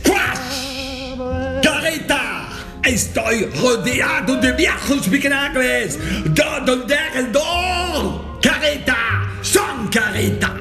Estoy 2.85 3.45
rodeado 3.45 4.35
de 4.35 4.51
viejos 4.51 5.07
migrables. 5.07 5.97
Todo 6.35 6.73
alrededor. 6.73 8.39
Careta. 8.39 9.27
Son 9.41 9.87
careta. 9.87 10.55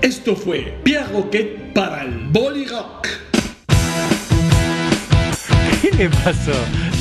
Esto 0.00 0.36
fue 0.36 0.78
Pierre 0.84 1.12
Roquet 1.12 1.72
para 1.72 2.02
el 2.02 2.28
Bolly 2.28 2.66
Rock. 2.66 3.07
¿Qué 5.80 5.90
le 5.96 6.08
pasó? 6.08 6.52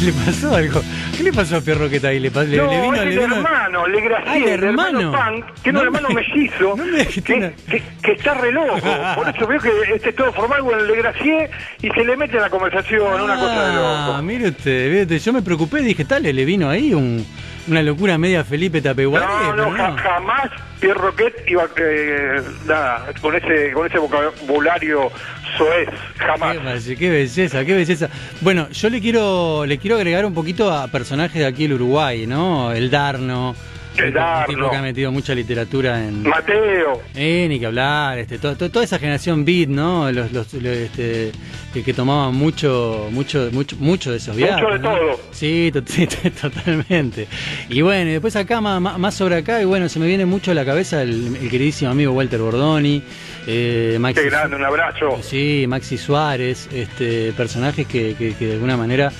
¿Le 0.03 0.13
pasó 0.13 0.55
algo? 0.55 0.81
¿Qué 1.15 1.23
le 1.23 1.33
pasó 1.33 1.57
a 1.57 1.61
Pierro 1.61 1.89
que 1.89 1.95
está 1.97 2.09
ahí? 2.09 2.19
¿Le, 2.19 2.29
le, 2.29 2.57
no, 2.57 2.69
le 2.69 2.81
vino, 2.81 2.93
es 2.95 3.05
le 3.05 3.13
el 3.13 3.19
vino- 3.19 3.35
hermano, 3.37 3.87
Le 3.87 3.97
Ah, 4.25 4.37
el 4.37 4.43
el 4.43 4.63
hermano 4.63 4.99
hermano. 4.99 5.11
Punk, 5.41 5.61
que 5.63 5.71
no, 5.71 5.79
No 5.79 5.81
el 5.81 5.85
hermano 5.95 6.09
me- 6.09 6.15
mellizo, 6.15 6.75
no 6.77 6.85
me 6.85 7.05
que, 7.07 7.33
una- 7.33 7.51
que- 7.51 7.83
que 8.03 8.11
está 8.11 8.33
re 8.35 8.51
loco. 8.51 8.79
Por 9.15 9.29
eso 9.29 9.47
veo 9.47 9.59
que 9.59 9.69
este 9.95 10.09
es 10.09 10.15
todo 10.15 10.31
formal 10.33 10.61
con 10.61 10.79
el 10.79 10.87
Le 10.87 10.95
Gracier 10.97 11.49
y 11.81 11.89
se 11.89 12.03
le 12.03 12.15
mete 12.17 12.35
en 12.35 12.41
la 12.43 12.49
conversación 12.49 13.01
una 13.21 13.35
cosa 13.35 13.67
de 13.67 13.75
Ah, 13.75 14.05
loco. 14.11 14.21
mire 14.23 14.49
usted, 14.49 14.89
mire 14.89 15.01
usted, 15.03 15.19
yo 15.19 15.33
me 15.33 15.41
preocupé, 15.41 15.81
dije, 15.81 16.05
tal, 16.05 16.23
le 16.23 16.45
vino 16.45 16.69
ahí 16.69 16.93
un- 16.93 17.25
una 17.67 17.81
locura 17.81 18.17
media 18.17 18.43
Felipe 18.45 18.81
Tapeguaré. 18.81 19.25
No, 19.25 19.53
no, 19.55 19.71
ja- 19.71 19.97
jamás 19.97 20.49
Pierre 20.79 20.99
Roquet 20.99 21.33
iba 21.47 21.65
eh, 21.75 22.41
nada, 22.65 23.07
con 23.21 23.35
ese 23.35 23.71
con 23.73 23.87
ese 23.87 23.97
vocabulario 23.97 25.11
soez, 25.57 25.89
jamás. 26.17 26.83
Qué, 26.85 26.95
qué 26.95 27.09
belleza, 27.09 27.65
qué 27.65 27.73
belleza. 27.75 28.09
Bueno, 28.41 28.69
yo 28.71 28.89
le 28.89 29.01
quiero 29.01 29.65
le 29.65 29.77
quiero 29.77 29.95
agregar 29.97 30.25
un 30.25 30.33
poquito 30.33 30.71
a 30.71 30.87
personajes 30.87 31.39
de 31.39 31.45
aquí 31.45 31.63
del 31.63 31.73
Uruguay, 31.73 32.25
¿no? 32.27 32.71
El 32.71 32.89
Darno. 32.89 33.55
El 33.97 34.09
Un 34.09 34.13
Darno. 34.13 34.45
tipo 34.55 34.69
que 34.69 34.75
ha 34.75 34.81
metido 34.83 35.11
mucha 35.11 35.33
literatura 35.33 36.03
en. 36.07 36.21
Mateo, 36.21 37.01
Eh, 37.15 37.47
ni 37.49 37.59
que 37.59 37.65
hablar, 37.65 38.19
este, 38.19 38.37
to- 38.37 38.55
to- 38.55 38.69
toda 38.69 38.85
esa 38.85 38.99
generación 38.99 39.43
beat, 39.43 39.69
¿no? 39.69 40.11
Los, 40.11 40.31
los, 40.31 40.53
los, 40.53 40.65
este, 40.65 41.31
que, 41.73 41.81
que 41.83 41.93
tomaban 41.95 42.35
mucho, 42.35 43.07
mucho, 43.11 43.49
mucho, 43.51 43.75
mucho 43.79 44.11
de 44.11 44.17
esos 44.17 44.35
viajes. 44.35 44.61
Mucho 44.61 44.73
de 44.73 44.79
¿no? 44.79 44.91
todo. 44.95 45.19
Sí, 45.31 45.71
to- 45.73 45.81
sí, 45.87 46.05
to- 46.05 46.29
totalmente. 46.49 47.27
Y 47.69 47.81
bueno, 47.81 48.11
y 48.11 48.13
después 48.13 48.35
acá, 48.35 48.61
más, 48.61 48.79
más- 48.79 48.99
más 48.99 49.15
sobre 49.15 49.37
acá, 49.37 49.59
y 49.63 49.65
bueno, 49.65 49.89
se 49.89 49.97
me 49.97 50.05
viene 50.05 50.27
mucho 50.27 50.51
a 50.51 50.53
la 50.53 50.63
cabeza 50.63 51.01
el, 51.01 51.35
el 51.41 51.49
queridísimo 51.49 51.89
amigo 51.89 52.11
Walter 52.13 52.39
Bordoni, 52.39 53.01
eh, 53.47 53.97
Maxi, 53.99 54.21
qué 54.21 54.29
grande, 54.29 54.55
un 54.57 54.63
abrazo. 54.65 55.19
sí, 55.23 55.65
Maxi 55.67 55.97
Suárez, 55.97 56.67
este, 56.73 57.31
personajes 57.33 57.87
que, 57.87 58.13
que- 58.15 58.33
que 58.35 58.45
de 58.47 58.53
alguna 58.53 58.77
manera 58.77 59.11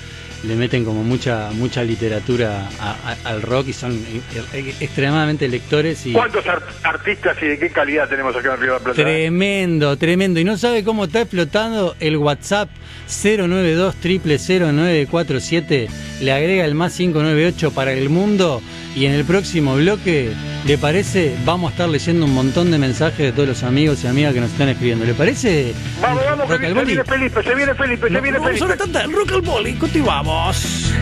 le 0.44 0.54
meten 0.54 0.84
como 0.84 1.02
mucha 1.02 1.50
mucha 1.52 1.82
literatura 1.82 2.68
a- 2.80 2.94
a- 3.24 3.28
al 3.28 3.42
rock 3.42 3.68
y 3.68 3.72
son 3.72 3.92
eh, 3.94 4.20
eh, 4.54 4.74
extremadamente 4.78 5.48
lectores 5.48 6.06
y 6.06 6.12
¿Cuántos 6.12 6.46
ar- 6.46 6.62
artistas 6.84 7.36
y 7.42 7.46
de 7.46 7.58
qué 7.58 7.70
calidad 7.70 8.08
tenemos 8.08 8.36
acá 8.36 8.54
en 8.54 8.60
Río 8.60 8.74
de 8.74 8.78
la 8.78 8.84
Plata? 8.84 9.02
tremendo, 9.02 9.96
tremendo. 9.96 10.38
Y 10.38 10.44
no 10.44 10.56
sabe 10.56 10.84
cómo 10.84 11.06
está 11.06 11.22
explotando 11.22 11.96
el 11.98 12.16
WhatsApp 12.18 12.68
092 13.08 13.96
0947 14.00 15.88
le 16.20 16.32
agrega 16.32 16.64
el 16.64 16.74
más 16.76 16.94
598 16.96 17.72
para 17.72 17.92
el 17.92 18.08
mundo 18.08 18.62
y 18.94 19.06
en 19.06 19.12
el 19.12 19.24
próximo 19.24 19.74
bloque, 19.76 20.30
¿le 20.66 20.76
parece? 20.78 21.34
Vamos 21.44 21.70
a 21.70 21.72
estar 21.72 21.88
leyendo 21.88 22.26
un 22.26 22.34
montón 22.34 22.70
de 22.70 22.78
mensajes 22.78 23.18
de 23.18 23.32
todos 23.32 23.48
los 23.48 23.62
amigos 23.62 24.02
y 24.04 24.06
amigas 24.06 24.34
que 24.34 24.40
nos 24.40 24.50
están 24.50 24.68
escribiendo. 24.68 25.04
¿Le 25.04 25.14
parece? 25.14 25.72
Vamos, 26.02 26.22
vamos, 26.24 26.46
que 26.46 26.52
Rock 26.52 26.64
al 26.64 26.74
se 26.74 26.84
viene 26.84 27.04
Felipe, 27.04 27.42
se 27.42 27.54
viene 27.54 27.74
Felipe, 27.74 28.06
se 28.08 28.12
No, 28.12 28.22
viene 28.22 28.38
Felipe. 28.40 28.66
ver 28.66 28.78
tanta- 28.78 29.02
rock 29.04 29.32
al 29.32 29.40
boli, 29.42 29.72
continuamos. 29.74 30.92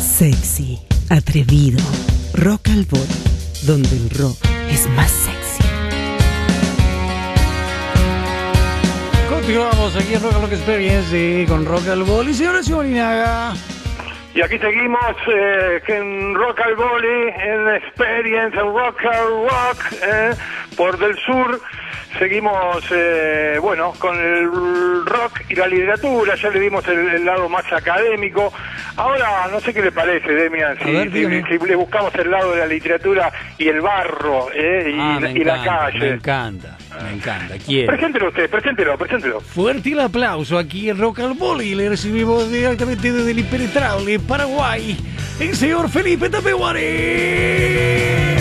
Sexy, 0.00 0.78
atrevido, 1.08 1.78
rock 2.34 2.68
al 2.68 2.84
boli, 2.84 3.02
donde 3.66 3.96
el 3.96 4.10
rock 4.10 4.36
es 4.70 4.88
más 4.90 5.10
Continuamos 9.44 9.94
aquí 9.94 10.14
en 10.14 10.22
Rock 10.22 10.32
and 10.32 10.42
Rock 10.44 10.52
Experience 10.52 11.46
con 11.46 11.66
Rock 11.66 11.88
al 11.88 12.02
boli. 12.02 12.32
Señora 12.32 12.62
Simolinaga. 12.62 13.52
Y 14.34 14.40
aquí 14.40 14.58
seguimos 14.58 15.14
eh, 15.30 15.82
en 15.86 16.34
Rock 16.34 16.60
al 16.60 16.74
Volley, 16.74 17.28
en 17.28 17.68
Experience, 17.74 18.58
en 18.58 18.74
Rock 18.74 19.04
al 19.04 19.28
Rock, 19.44 19.92
eh, 20.02 20.34
por 20.78 20.98
del 20.98 21.14
sur. 21.18 21.60
Seguimos, 22.18 22.86
eh, 22.90 23.58
bueno, 23.60 23.92
con 23.98 24.18
el 24.18 25.04
rock 25.04 25.42
y 25.50 25.56
la 25.56 25.66
literatura, 25.66 26.36
ya 26.36 26.48
le 26.48 26.60
dimos 26.60 26.88
el, 26.88 27.10
el 27.10 27.24
lado 27.26 27.46
más 27.50 27.70
académico. 27.70 28.50
Ahora, 28.96 29.48
no 29.50 29.58
sé 29.60 29.74
qué 29.74 29.82
le 29.82 29.90
parece, 29.90 30.32
Demian, 30.32 30.78
si, 30.78 30.84
A 30.84 30.92
ver, 30.92 31.10
si- 31.10 31.18
dígame. 31.18 31.42
si 31.48 31.58
le 31.66 31.74
buscamos 31.74 32.14
el 32.14 32.30
lado 32.30 32.52
de 32.52 32.58
la 32.58 32.66
literatura 32.66 33.32
y 33.58 33.66
el 33.66 33.80
barro, 33.80 34.46
eh, 34.54 34.92
y, 34.94 34.98
Ah, 35.00 35.18
la- 35.20 35.20
me 35.20 35.32
y 35.32 35.42
la 35.44 35.54
encanta, 35.56 35.86
Me 35.86 35.92
calle. 35.92 36.14
encanta, 36.14 36.76
me 37.02 37.12
encanta, 37.14 37.54
quiero. 37.66 37.92
Preséntelo 37.92 38.28
usted, 38.28 38.48
preséntelo, 38.48 38.96
preséntelo. 38.96 39.40
Fuerte 39.40 39.90
el 39.92 40.00
aplauso 40.00 40.56
aquí 40.58 40.90
en 40.90 40.98
Rock 41.00 41.18
al 41.20 41.32
Boli. 41.34 41.74
Le 41.74 41.88
recibimos 41.88 42.48
directamente 42.52 43.10
desde 43.10 43.32
el 43.32 43.40
impenetrable 43.40 44.20
Paraguay 44.20 44.96
el 45.40 45.56
señor 45.56 45.88
Felipe 45.90 46.28
Tapeguare. 46.28 48.36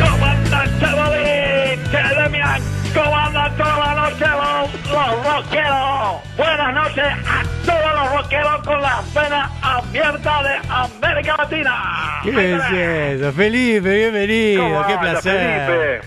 ¿Cómo 0.00 0.24
andan, 0.26 0.78
chavales? 0.80 1.80
Demian, 2.24 2.62
¿cómo 2.94 3.16
andan 3.16 3.56
toda 3.56 3.78
la 3.78 3.94
noche 3.94 4.24
los, 4.26 4.90
los 4.90 5.26
rockeros? 5.26 6.36
Buenas 6.36 6.74
noches 6.74 7.04
a 7.04 7.42
todos 7.66 7.94
los 7.94 8.12
rockeros 8.22 8.62
con 8.64 8.82
las 8.82 9.14
venas 9.14 9.50
abiertas 9.62 10.42
de 10.44 10.60
América 10.68 11.34
Latina. 11.38 12.20
¿Qué 12.22 12.54
es 12.54 13.20
eso? 13.20 13.32
Felipe, 13.32 13.88
bienvenido. 14.10 14.62
¿Cómo 14.64 14.86
Qué 14.86 14.98
placer. 14.98 15.66
Felipe? 15.66 16.00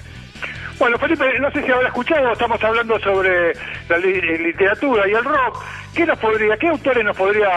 Bueno, 0.77 0.97
Felipe, 0.97 1.39
no 1.39 1.49
sé 1.51 1.63
si 1.63 1.71
habrá 1.71 1.87
escuchado, 1.87 2.33
estamos 2.33 2.61
hablando 2.61 2.99
sobre 2.99 3.53
la 3.87 3.95
eh, 3.95 4.37
literatura 4.39 5.07
y 5.07 5.11
el 5.13 5.23
rock. 5.23 5.63
¿Qué 5.95 6.05
nos 6.05 6.19
podría, 6.19 6.57
qué 6.57 6.67
autores 6.67 7.05
nos 7.05 7.15
podría 7.15 7.47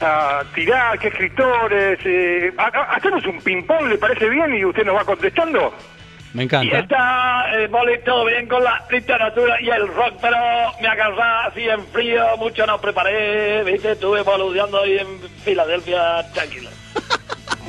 ah, 0.00 0.42
tirar, 0.54 0.96
qué 1.00 1.08
escritores? 1.08 1.98
Eh, 2.04 2.52
ha- 2.56 2.70
ha- 2.72 2.94
hacemos 2.96 3.24
un 3.26 3.40
ping-pong, 3.40 3.88
¿le 3.88 3.98
parece 3.98 4.28
bien? 4.28 4.54
Y 4.54 4.64
usted 4.64 4.84
nos 4.84 4.94
va 4.94 5.04
contestando. 5.04 5.74
Me 6.34 6.42
Y 6.42 6.44
encanta. 6.46 6.78
está 6.78 7.44
el 7.54 7.68
boli 7.68 7.98
todo 8.04 8.24
bien 8.24 8.46
con 8.48 8.64
la 8.64 8.82
literatura 8.90 9.60
y 9.60 9.68
el 9.68 9.86
rock, 9.88 10.14
pero 10.22 10.36
me 10.80 10.88
agarra 10.88 11.46
así 11.46 11.68
en 11.68 11.86
frío, 11.88 12.24
mucho 12.38 12.66
no 12.66 12.80
preparé, 12.80 13.62
viste, 13.64 13.92
estuve 13.92 14.22
boludeando 14.22 14.80
ahí 14.82 14.98
en 14.98 15.20
Filadelfia, 15.44 16.22
tranquilo. 16.32 16.70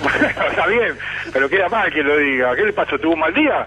Está 0.49 0.67
bien, 0.67 0.97
pero 1.31 1.49
queda 1.49 1.69
mal 1.69 1.91
que 1.91 2.03
lo 2.03 2.17
diga. 2.17 2.55
¿Qué 2.55 2.63
le 2.63 2.73
pasó? 2.73 2.97
¿Tuvo 2.99 3.13
un 3.13 3.19
mal 3.19 3.33
día? 3.33 3.65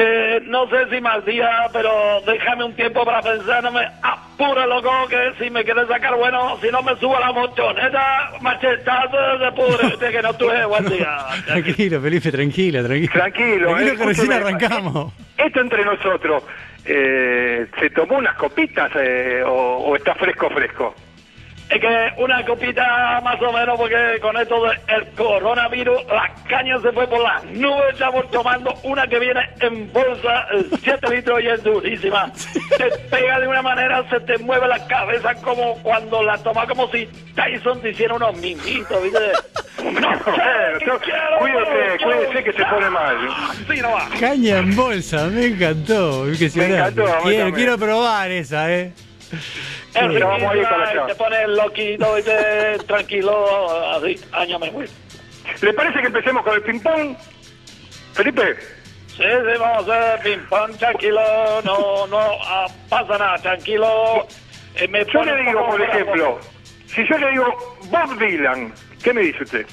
Eh, 0.00 0.40
no 0.44 0.68
sé 0.68 0.88
si 0.90 1.00
mal 1.00 1.24
día, 1.24 1.50
pero 1.72 1.90
déjame 2.24 2.62
un 2.62 2.72
tiempo 2.76 3.04
para 3.04 3.20
pensar, 3.20 3.64
no 3.64 3.72
me 3.72 3.84
apura, 4.00 4.64
loco, 4.64 4.92
que 5.08 5.32
si 5.42 5.50
me 5.50 5.64
quieres 5.64 5.88
sacar 5.88 6.14
bueno, 6.14 6.56
si 6.62 6.68
no 6.70 6.84
me 6.84 6.94
subo 7.00 7.16
a 7.16 7.20
la 7.20 7.32
motoneta, 7.32 8.30
machetazo 8.40 9.38
de 9.38 9.50
pudre, 9.50 10.12
que 10.12 10.22
no 10.22 10.32
tuve 10.34 10.64
buen 10.66 10.84
día. 10.88 11.18
Tranquilo, 11.46 12.00
Felipe, 12.00 12.30
tranquilo, 12.30 12.84
tranquilo. 12.84 13.12
Tranquilo, 13.12 13.66
Tranquilo 13.70 13.92
eh, 13.92 13.96
que 13.96 14.04
recién 14.04 14.32
arrancamos. 14.32 15.12
Esto 15.36 15.60
entre 15.62 15.84
nosotros, 15.84 16.44
eh, 16.84 17.66
¿se 17.80 17.90
tomó 17.90 18.18
unas 18.18 18.36
copitas 18.36 18.92
eh, 18.94 19.42
o, 19.44 19.78
o 19.78 19.96
está 19.96 20.14
fresco, 20.14 20.48
fresco? 20.50 20.94
Es 21.70 21.80
que 21.80 22.12
una 22.22 22.42
copita 22.46 23.20
más 23.22 23.36
o 23.42 23.52
menos, 23.52 23.76
porque 23.78 24.18
con 24.22 24.34
esto 24.38 24.62
del 24.64 25.06
coronavirus, 25.16 26.02
la 26.06 26.32
caña 26.48 26.80
se 26.80 26.90
fue 26.92 27.06
por 27.06 27.20
las 27.22 27.44
nubes. 27.44 27.92
Estamos 27.92 28.30
tomando 28.30 28.72
una 28.84 29.06
que 29.06 29.18
viene 29.18 29.40
en 29.60 29.92
bolsa, 29.92 30.46
7 30.82 31.14
litros 31.14 31.42
y 31.42 31.46
es 31.48 31.62
durísima. 31.62 32.32
Te 32.78 32.88
pega 33.10 33.40
de 33.40 33.48
una 33.48 33.60
manera, 33.60 34.02
se 34.08 34.18
te 34.20 34.38
mueve 34.38 34.66
la 34.66 34.86
cabeza 34.86 35.34
como 35.42 35.74
cuando 35.82 36.22
la 36.22 36.38
toma, 36.38 36.66
como 36.66 36.90
si 36.90 37.06
Tyson 37.34 37.82
te 37.82 37.90
hiciera 37.90 38.14
unos 38.14 38.34
mimitos, 38.38 39.02
¿viste? 39.02 39.18
No 39.78 40.10
sé, 40.24 40.30
Bueno, 40.30 40.78
¿qué 40.78 40.84
to- 40.86 40.98
quiero? 41.00 41.98
cuídese, 42.02 42.44
que 42.44 42.52
se 42.54 42.64
pone 42.64 42.88
mal. 42.90 43.16
Sí, 43.70 43.80
no 43.82 43.92
va. 43.92 44.08
Caña 44.18 44.58
en 44.58 44.74
bolsa, 44.74 45.26
me 45.26 45.46
encantó. 45.46 46.26
impresionante. 46.28 47.02
encantó, 47.02 47.22
quiero, 47.28 47.52
quiero 47.52 47.78
probar 47.78 48.30
esa, 48.30 48.72
¿eh? 48.72 48.92
Pero 50.00 50.28
vamos 50.28 50.52
a 50.52 50.56
ir 50.56 50.62
y 50.62 51.06
te 51.06 51.14
pones 51.14 51.48
loquito, 51.48 52.14
¿viste? 52.14 52.78
Tranquilo, 52.86 53.90
así, 53.96 54.20
año 54.32 54.58
me 54.58 54.70
voy. 54.70 54.88
¿Le 55.62 55.72
parece 55.72 56.00
que 56.00 56.06
empecemos 56.06 56.44
con 56.44 56.54
el 56.54 56.62
ping-pong? 56.62 57.16
Felipe, 58.12 58.56
Sí, 59.18 59.24
sí, 59.24 59.58
vamos 59.58 59.88
a 59.88 60.14
hacer 60.14 60.20
ping-pong, 60.22 60.76
tranquilo, 60.76 61.20
no, 61.64 62.06
no 62.06 62.20
ah, 62.46 62.68
pasa 62.88 63.18
nada, 63.18 63.36
tranquilo. 63.38 64.28
Eh, 64.76 64.86
me 64.86 65.04
yo 65.06 65.24
le 65.24 65.36
digo, 65.42 65.66
por 65.66 65.82
ejemplo, 65.82 66.38
si 66.86 67.04
yo 67.04 67.18
le 67.18 67.30
digo 67.32 67.76
Bob 67.90 68.16
Dylan, 68.16 68.72
¿qué 69.02 69.12
me 69.12 69.22
dice 69.22 69.42
usted? 69.42 69.66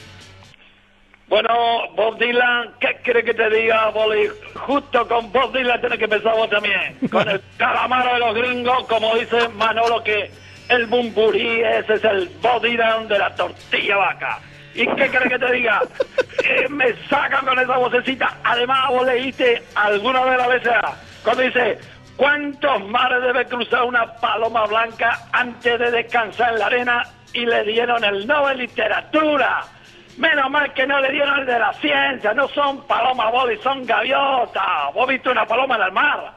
Bueno, 1.27 1.89
Bob 1.95 2.19
Dylan, 2.19 2.73
¿qué 2.79 2.97
quiere 3.03 3.23
que 3.23 3.33
te 3.33 3.49
diga, 3.49 3.89
Boli? 3.89 4.29
Justo 4.53 5.07
con 5.07 5.31
Bob 5.31 5.51
Dylan 5.53 5.79
tienes 5.79 5.97
que 5.97 6.05
empezar 6.05 6.35
vos 6.35 6.49
también. 6.49 6.97
Con 7.11 7.27
el 7.27 7.41
calamaro 7.57 8.13
de 8.13 8.19
los 8.19 8.35
gringos, 8.35 8.85
como 8.88 9.15
dice 9.15 9.47
Manolo, 9.49 10.03
que 10.03 10.29
el 10.69 10.85
bumburí, 10.85 11.61
ese 11.61 11.95
es 11.95 12.03
el 12.03 12.29
Bob 12.41 12.61
Dylan 12.61 13.07
de 13.07 13.17
la 13.17 13.33
tortilla 13.35 13.97
vaca. 13.97 14.39
¿Y 14.75 14.85
qué 14.85 15.07
quiere 15.07 15.29
que 15.29 15.39
te 15.39 15.51
diga? 15.53 15.81
Eh, 16.47 16.67
me 16.69 16.93
sacan 17.09 17.43
con 17.43 17.57
esa 17.57 17.75
vocecita. 17.77 18.38
Además, 18.43 18.89
vos 18.89 19.03
leíste 19.07 19.63
alguna 19.73 20.23
de 20.25 20.38
las 20.38 20.47
veces 20.47 20.73
cuando 21.23 21.41
dice, 21.41 21.79
¿cuántos 22.17 22.85
mares 22.85 23.23
debe 23.23 23.45
cruzar 23.45 23.83
una 23.83 24.13
paloma 24.17 24.65
blanca 24.67 25.27
antes 25.31 25.79
de 25.79 25.89
descansar 25.89 26.53
en 26.53 26.59
la 26.59 26.67
arena? 26.67 27.03
Y 27.33 27.47
le 27.47 27.63
dieron 27.63 28.03
el 28.03 28.27
Nobel 28.27 28.59
Literatura. 28.59 29.63
Menos 30.17 30.49
mal 30.49 30.73
que 30.73 30.88
no 30.88 30.99
le 31.01 31.12
dieron 31.12 31.39
el 31.39 31.45
de 31.45 31.60
la 31.60 31.73
ciencia, 31.73 32.34
no 32.34 32.47
son 32.49 32.86
palomas, 32.88 33.32
Bobby, 33.32 33.58
son 33.58 33.86
gaviotas. 33.86 34.93
¿Vos 34.93 35.08
viste 35.08 35.30
una 35.30 35.45
paloma 35.45 35.75
en 35.75 35.82
el 35.82 35.91
mar? 35.91 36.32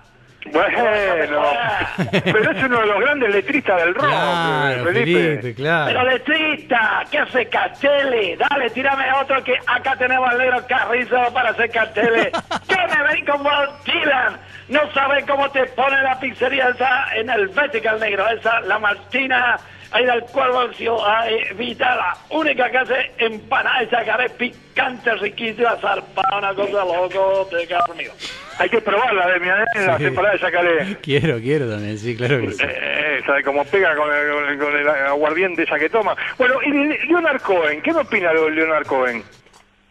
Bueno, 0.51 0.85
pero 2.25 2.51
es 2.53 2.63
uno 2.63 2.81
de 2.81 2.87
los 2.87 3.01
grandes 3.01 3.31
letristas 3.35 3.77
del 3.83 3.95
rock, 3.95 4.07
Claro, 4.07 4.85
Felipe. 4.85 5.13
Felipe, 5.13 5.43
Pero 5.43 5.55
claro. 5.57 6.03
letrista, 6.05 7.05
¿qué 7.11 7.19
hace 7.19 7.47
carteles? 7.49 8.39
Dale, 8.39 8.71
tírame 8.71 9.05
otro 9.21 9.43
que 9.45 9.55
acá 9.67 9.97
tenemos 9.97 10.29
al 10.31 10.39
negro 10.39 10.65
Carrizo 10.67 11.17
para 11.35 11.51
hacer 11.51 11.71
carteles. 11.71 12.29
¿Qué 12.69 12.77
me 12.77 13.03
ven 13.09 13.27
con 13.27 13.43
Bob 13.43 13.85
Dylan? 13.85 14.37
No 14.69 14.81
sabes 14.93 15.25
cómo 15.27 15.51
te 15.51 15.65
pone 15.67 16.01
la 16.03 16.19
pizzería 16.19 16.69
esa 16.69 17.15
en 17.17 17.29
el 17.31 17.49
Vertical 17.49 17.99
negro, 18.01 18.27
esa, 18.29 18.61
la 18.61 18.79
Martina, 18.79 19.59
ahí 19.93 20.05
del 20.05 20.23
cuervo, 20.25 20.69
ahí, 21.05 21.37
Vita, 21.57 21.95
la 21.97 22.17
única 22.31 22.71
que 22.71 22.79
hace 22.79 23.11
empanada 23.19 23.83
esa 23.83 24.05
cara 24.05 24.27
picante, 24.29 25.15
riquísima, 25.17 25.77
zarpada, 25.77 26.39
una 26.39 26.55
cosa 26.55 26.85
loco, 26.85 27.49
te 27.51 27.67
conmigo. 27.87 28.13
Hay 28.59 28.69
que 28.69 28.81
probarla, 28.81 29.29
de 29.29 29.41
mi 29.41 29.47
las 29.47 29.99
Sí. 29.99 30.05
empanadas 30.07 30.41
de 30.41 30.47
Yacaré. 30.47 30.97
Quiero, 31.01 31.39
quiero 31.39 31.71
también, 31.71 31.97
sí, 31.99 32.17
claro 32.17 32.41
que 32.41 32.51
sí. 32.53 32.63
Eh, 32.67 33.21
sabe 33.25 33.43
cómo 33.45 33.65
pega 33.65 33.95
con 33.95 34.13
el, 34.13 34.33
con 34.33 34.49
el- 34.49 34.59
con 34.59 34.77
el 34.77 34.89
aguardiente 34.89 35.63
esa 35.63 35.79
que 35.79 35.89
toma. 35.89 36.17
Bueno, 36.37 36.61
y 36.65 36.71
Leonard 37.07 37.41
Cohen, 37.43 37.81
¿qué 37.83 37.93
me 37.93 38.01
opina 38.01 38.33
de 38.33 38.51
Leonard 38.51 38.87
Cohen? 38.87 39.23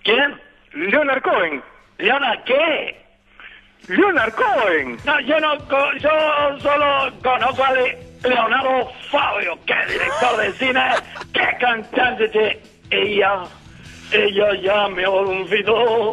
¿Quién? 0.03 0.39
Leonard 0.73 1.21
Cohen. 1.21 1.61
¿Leona 1.97 2.43
qué? 2.45 2.95
Leonard 3.87 4.33
Cohen. 4.33 4.97
No, 5.05 5.19
yo 5.21 5.39
no, 5.39 5.55
yo 5.99 6.59
solo 6.59 7.13
conozco 7.23 7.63
a 7.63 7.71
Le- 7.71 7.97
Leonardo 8.23 8.91
Fabio, 9.11 9.57
que 9.65 9.73
es 9.73 9.87
director 9.93 10.37
de 10.37 10.51
cine, 10.53 10.81
que 11.33 11.41
es 11.41 11.59
cantante 11.59 12.27
de 12.27 12.61
ella. 12.89 13.43
ella 14.11 14.53
ya 14.61 14.87
me 14.89 15.05
olvidó. 15.05 16.11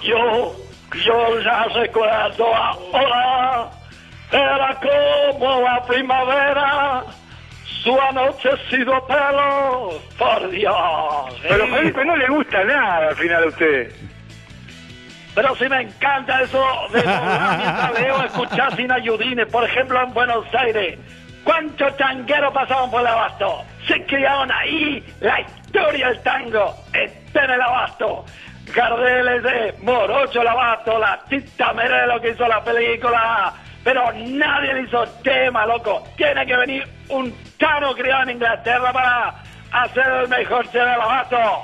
Yo, 0.00 0.56
yo 1.04 1.40
ya 1.40 1.64
recuerdo 1.74 2.54
ahora. 2.54 3.70
Era 4.30 4.80
como 4.80 5.60
la 5.60 5.82
primavera. 5.86 7.04
Su 7.82 8.00
anochecido 8.00 9.04
pelo, 9.06 9.90
por 10.16 10.50
Dios. 10.50 11.40
Pero 11.42 11.66
Felipe 11.66 12.04
no 12.04 12.16
le 12.16 12.28
gusta 12.28 12.62
nada 12.62 13.08
al 13.08 13.16
final 13.16 13.42
a 13.42 13.46
usted. 13.48 13.92
Pero 15.34 15.56
sí 15.56 15.68
me 15.68 15.80
encanta 15.82 16.42
eso 16.42 16.64
de 16.92 17.02
volar 17.02 17.58
mientras 17.58 18.00
leo, 18.00 18.22
escuchar 18.22 18.76
sin 18.76 18.92
ayudines. 18.92 19.46
Por 19.48 19.64
ejemplo, 19.64 20.00
en 20.02 20.12
Buenos 20.12 20.44
Aires, 20.54 20.98
¿cuántos 21.44 21.96
tangueros 21.96 22.52
pasaban 22.52 22.90
por 22.90 23.00
el 23.00 23.06
abasto? 23.06 23.64
Se 23.86 24.04
criaron 24.06 24.50
ahí. 24.50 25.04
La 25.20 25.40
historia 25.40 26.08
del 26.08 26.22
tango 26.22 26.74
está 26.92 27.44
en 27.44 27.50
el 27.50 27.60
abasto. 27.60 28.24
Gardel 28.74 29.28
es 29.28 29.42
de 29.42 29.74
Morocho 29.82 30.40
el 30.40 30.48
abasto, 30.48 30.98
la 30.98 31.20
Tita 31.28 31.72
Merelo 31.72 32.20
que 32.20 32.30
hizo 32.30 32.46
la 32.46 32.62
película. 32.62 33.52
Pero 33.84 34.12
nadie 34.12 34.74
le 34.74 34.82
hizo 34.82 35.04
tema, 35.22 35.66
loco. 35.66 36.04
Tiene 36.16 36.46
que 36.46 36.56
venir 36.56 36.86
un 37.08 37.34
tano 37.58 37.94
criado 37.94 38.22
en 38.22 38.30
Inglaterra 38.30 38.92
para 38.92 39.34
hacer 39.72 40.06
el 40.06 40.28
mejor 40.28 40.66
tema 40.68 40.92
del 40.92 41.00
abasto. 41.00 41.62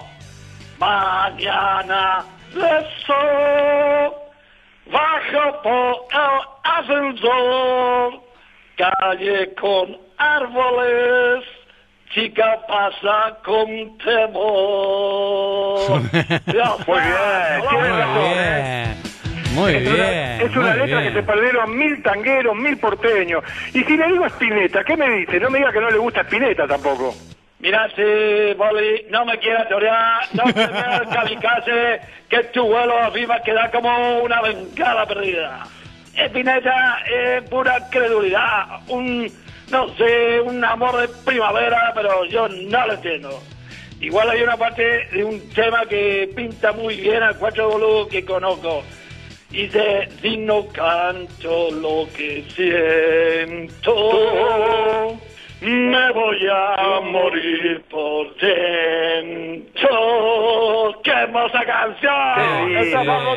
Mañana 0.79 2.25
beso, 2.55 3.15
bajo 4.87 5.63
por 5.63 6.07
el 6.13 6.41
ascensor, 6.65 8.21
calle 8.79 9.55
con 9.61 9.99
árboles, 10.17 11.45
chica 12.15 12.59
pasa 12.67 13.37
con 13.45 13.99
temor. 13.99 15.81
Muy 16.01 16.11
bien, 16.11 17.63
tiene 17.69 17.89
razón, 17.91 18.33
Bien. 18.33 18.97
Muy 19.55 19.75
Es 19.75 19.87
una- 19.89 19.95
bien. 19.95 20.41
Es 20.41 20.57
una 20.57 20.71
muy 20.71 20.79
letra 20.81 21.01
bien. 21.01 21.03
que 21.03 21.13
se 21.21 21.27
perdieron 21.27 21.77
mil 21.77 22.03
tangueros, 22.03 22.57
mil 22.57 22.77
porteños. 22.79 23.43
Y 23.75 23.83
si 23.83 23.97
le 23.97 24.07
digo 24.09 24.25
a 24.25 24.29
Spinetta, 24.29 24.85
¿qué 24.85 24.97
me 24.97 25.11
dice? 25.11 25.41
No 25.41 25.51
me 25.51 25.59
diga 25.59 25.73
que 25.73 25.81
no 25.81 25.91
le 25.91 25.99
gusta 25.99 26.21
Spinetta 26.23 26.67
tampoco. 26.67 27.15
Mira, 27.61 27.89
si 27.97 28.55
Boli 28.55 29.07
no 29.11 29.25
me 29.25 29.37
quieras 29.39 29.67
teoría, 29.67 30.21
no 30.33 30.45
te 30.45 30.65
veas 30.67 31.03
kamikaze, 31.13 32.01
que 32.29 32.45
tu 32.53 32.65
vuelo 32.69 32.97
arriba 32.99 33.43
queda 33.43 33.69
como 33.73 34.21
una 34.21 34.41
bengala 34.43 35.07
perdida. 35.07 35.65
Espineta 36.15 36.99
es 37.07 37.49
pura 37.49 37.89
credulidad, 37.91 38.81
un, 38.89 39.31
no 39.71 39.95
sé, 39.97 40.41
un 40.41 40.65
amor 40.65 41.01
de 41.01 41.09
primavera, 41.25 41.93
pero 41.95 42.25
yo 42.25 42.49
no 42.49 42.87
lo 42.87 42.93
entiendo. 42.95 43.43
Igual 44.01 44.31
hay 44.31 44.43
una 44.43 44.57
parte 44.57 45.09
de 45.13 45.25
un 45.25 45.41
tema 45.51 45.85
que 45.87 46.31
pinta 46.35 46.73
muy 46.73 46.97
bien 47.01 47.23
al 47.23 47.37
cuatro 47.37 47.69
boludo 47.69 48.09
que 48.09 48.25
conozco. 48.25 48.85
Dice, 49.51 50.09
si 50.21 50.37
no 50.37 50.67
canto 50.69 51.71
lo 51.71 52.07
que 52.15 52.45
siento, 52.55 53.93
me 55.61 56.13
voy 56.13 56.47
a 56.53 57.01
morir 57.03 57.83
por 57.91 58.35
dentro. 58.37 59.91
¡Qué 61.03 61.11
hermosa 61.11 61.65
canción! 61.65 62.69
Bien, 62.69 62.93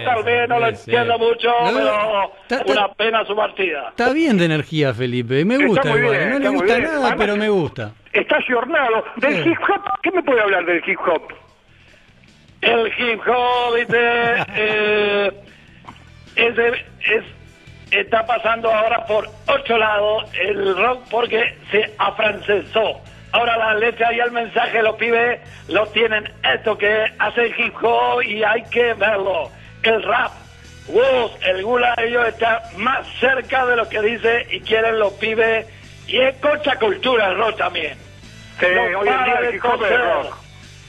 tal 0.05 0.23
vez 0.23 0.49
no 0.49 0.59
lo 0.59 0.67
entiendo 0.67 1.17
mucho, 1.17 1.49
No, 1.49 1.73
pero 1.73 2.31
ta- 2.47 2.63
ta- 2.63 2.71
una 2.71 2.87
pena 2.93 3.25
su 3.25 3.35
partida. 3.35 3.89
Está 3.89 4.13
bien 4.13 4.37
de 4.37 4.45
energía, 4.45 4.93
Felipe. 4.93 5.43
Me 5.45 5.55
Está 5.55 5.67
gusta 5.67 5.89
muy 5.89 5.99
igual. 5.99 6.17
bien, 6.17 6.29
no 6.29 6.39
le 6.39 6.49
gusta 6.49 6.79
nada, 6.79 6.93
Además- 6.93 7.15
pero 7.17 7.35
me 7.37 7.49
gusta. 7.49 7.91
Está 8.13 8.35
ayornado. 8.37 9.03
Del 9.17 9.43
Sí. 9.43 9.49
hip 9.49 9.57
hop, 9.69 9.81
¿qué 10.03 10.11
me 10.11 10.23
puede 10.23 10.41
hablar 10.41 10.65
del 10.65 10.81
hip 10.85 10.99
hop? 11.07 11.33
El 12.61 12.87
hip 12.97 13.21
hop, 13.27 13.75
dice, 13.75 13.97
eh, 14.55 15.31
es, 16.35 16.55
de- 16.55 16.67
es- 16.69 17.40
está 17.91 18.25
pasando 18.25 18.71
ahora 18.71 19.05
por 19.05 19.27
ocho 19.47 19.77
lados 19.77 20.23
el 20.33 20.75
rock 20.77 21.03
porque 21.09 21.57
se 21.71 21.93
afrancesó. 21.97 23.01
Ahora 23.33 23.57
la 23.57 23.73
letra 23.75 24.11
y 24.13 24.19
el 24.19 24.31
mensaje 24.31 24.81
los 24.81 24.95
pibes 24.95 25.39
lo 25.69 25.85
tienen 25.87 26.29
esto 26.53 26.77
que 26.77 27.05
hace 27.19 27.43
el 27.43 27.59
hip 27.59 27.75
hop 27.81 28.21
y 28.23 28.43
hay 28.43 28.63
que 28.63 28.93
verlo. 28.93 29.49
El 29.83 30.03
rap, 30.03 30.31
el 31.45 31.63
gula 31.63 31.93
ellos 31.97 32.27
está 32.27 32.61
más 32.77 33.07
cerca 33.19 33.65
de 33.65 33.75
lo 33.77 33.87
que 33.87 34.01
dice 34.01 34.47
y 34.51 34.59
quieren 34.61 34.99
los 34.99 35.13
pibes 35.13 35.65
y 36.07 36.19
es 36.19 36.35
contra 36.37 36.77
cultura 36.77 37.29
el 37.29 37.37
rock 37.37 37.57
también. 37.57 37.97
Sí, 38.59 38.65
No 38.75 38.99
hoy 38.99 39.07
en 39.07 39.13
para 39.13 39.25
día 39.25 39.41
de 39.41 39.47
el 39.49 39.55
hip 39.55 39.65
hop 39.65 39.73
es 39.73 39.79
coser. 39.79 40.01
rock. 40.01 40.40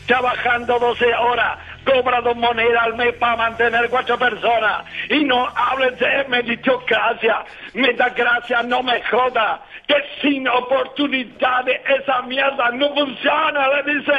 Trabajando 0.06 0.78
12 0.78 1.14
horas, 1.14 1.58
cobra 1.84 2.20
dos 2.20 2.36
monedas 2.36 2.82
al 2.82 2.94
mes 2.96 3.14
para 3.14 3.36
mantener 3.36 3.88
cuatro 3.88 4.18
personas. 4.18 4.84
Y 5.08 5.24
no 5.24 5.46
hablen 5.54 5.96
de 5.96 6.24
meritocracia, 6.28 7.44
metacracia, 7.74 8.62
no 8.64 8.82
me 8.82 9.00
joda. 9.04 9.62
Que 9.86 9.96
sin 10.20 10.46
oportunidades 10.48 11.80
esa 12.00 12.22
mierda 12.22 12.70
no 12.72 12.92
funciona, 12.94 13.68
le 13.68 13.94
dice. 13.94 14.12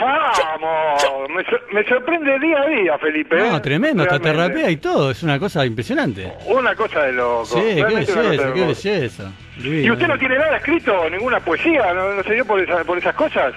Vamos, 0.00 1.02
me, 1.30 1.44
me 1.72 1.88
sorprende 1.88 2.38
día 2.38 2.60
a 2.60 2.66
día, 2.66 2.98
Felipe. 2.98 3.36
No, 3.36 3.56
¿eh? 3.56 3.60
tremendo. 3.60 4.02
Hasta 4.02 4.18
te 4.18 4.32
Realmente. 4.32 4.58
rapea 4.58 4.70
y 4.70 4.76
todo. 4.76 5.10
Es 5.10 5.22
una 5.22 5.38
cosa 5.38 5.64
impresionante. 5.66 6.32
Una 6.46 6.74
cosa 6.74 7.02
de 7.02 7.12
loco. 7.12 7.44
Sí, 7.46 7.60
qué 7.60 7.74
realmente 7.82 8.12
cosa 8.12 8.28
belleza, 8.28 9.24
qué. 9.62 9.68
¿Y 9.68 9.90
usted 9.90 10.08
no 10.08 10.18
tiene 10.18 10.36
nada 10.38 10.56
escrito, 10.56 11.08
ninguna 11.10 11.38
poesía? 11.40 11.92
¿No, 11.94 12.12
no 12.14 12.22
se 12.24 12.34
dio 12.34 12.44
por, 12.44 12.60
esa- 12.60 12.84
por 12.84 12.98
esas 12.98 13.14
cosas? 13.14 13.54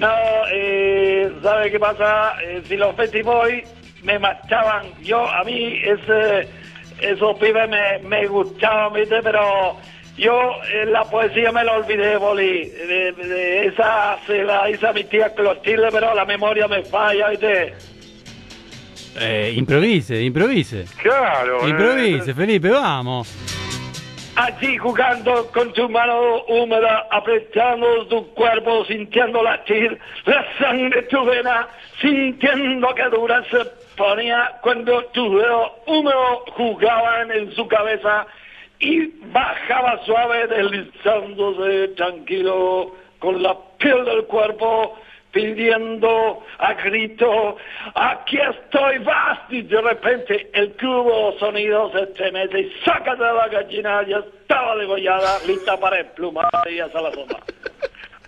No, 0.00 0.08
eh, 0.50 1.30
¿sabe 1.42 1.70
qué 1.70 1.78
pasa? 1.78 2.34
Eh, 2.42 2.62
si 2.66 2.76
los 2.76 2.96
Betty 2.96 3.22
Boys 3.22 3.64
me 4.02 4.18
marchaban, 4.18 4.86
yo, 5.02 5.28
a 5.28 5.44
mí 5.44 5.78
ese, 5.84 6.48
esos 7.00 7.36
pibes 7.38 7.68
me, 7.68 7.98
me 8.08 8.26
gustaban, 8.26 8.94
¿viste? 8.94 9.20
Pero 9.22 9.76
yo 10.16 10.32
eh, 10.72 10.86
la 10.86 11.04
poesía 11.04 11.52
me 11.52 11.62
la 11.64 11.74
olvidé, 11.74 12.16
Boli. 12.16 12.70
De, 12.70 13.12
de 13.12 13.66
esa 13.66 14.16
se 14.26 14.42
la 14.42 14.70
hice 14.70 14.86
a 14.86 14.92
mi 14.94 15.04
tía 15.04 15.34
Clotilde, 15.34 15.88
pero 15.92 16.14
la 16.14 16.24
memoria 16.24 16.66
me 16.66 16.82
falla, 16.82 17.28
¿viste? 17.28 17.74
Eh, 19.18 19.52
improvise, 19.56 20.22
improvise. 20.22 20.86
Claro. 21.02 21.66
eh, 21.66 21.70
Improvise, 21.70 22.32
Felipe, 22.32 22.70
vamos. 22.70 23.28
Allí 24.40 24.78
jugando 24.78 25.52
con 25.52 25.70
tu 25.74 25.86
mano 25.90 26.44
húmeda, 26.48 27.06
apretando 27.10 28.06
tu 28.06 28.26
cuerpo, 28.32 28.86
sintiendo 28.86 29.42
latir 29.42 29.98
la 30.24 30.46
sangre 30.58 31.02
de 31.02 31.08
tu 31.08 31.22
vena, 31.26 31.68
sintiendo 32.00 32.88
que 32.94 33.04
dura 33.10 33.44
se 33.50 33.66
ponía 33.98 34.52
cuando 34.62 35.04
tu 35.12 35.36
dedo 35.36 35.74
húmedo 35.86 36.44
jugaban 36.56 37.30
en 37.32 37.52
su 37.52 37.68
cabeza 37.68 38.26
y 38.78 39.08
bajaba 39.30 40.02
suave 40.06 40.46
deslizándose 40.46 41.88
tranquilo 41.88 42.94
con 43.18 43.42
la 43.42 43.54
piel 43.76 44.06
del 44.06 44.24
cuerpo 44.24 44.96
pidiendo 45.32 46.42
a 46.58 46.74
grito, 46.74 47.56
aquí 47.94 48.38
estoy, 48.38 48.98
basta, 48.98 49.46
y 49.50 49.62
de 49.62 49.80
repente 49.80 50.50
el 50.52 50.72
cubo 50.72 51.38
sonido 51.38 51.90
se 51.92 52.02
estremece 52.02 52.60
y 52.60 52.72
sácate 52.84 53.22
de 53.22 53.32
la 53.32 53.48
gallina, 53.48 54.06
ya 54.06 54.18
estaba 54.18 54.76
degollada, 54.76 55.38
lista 55.46 55.78
para 55.78 56.00
emplumar 56.00 56.50
y 56.70 56.80
hacer 56.80 57.00
la 57.00 57.12
sopa. 57.12 57.38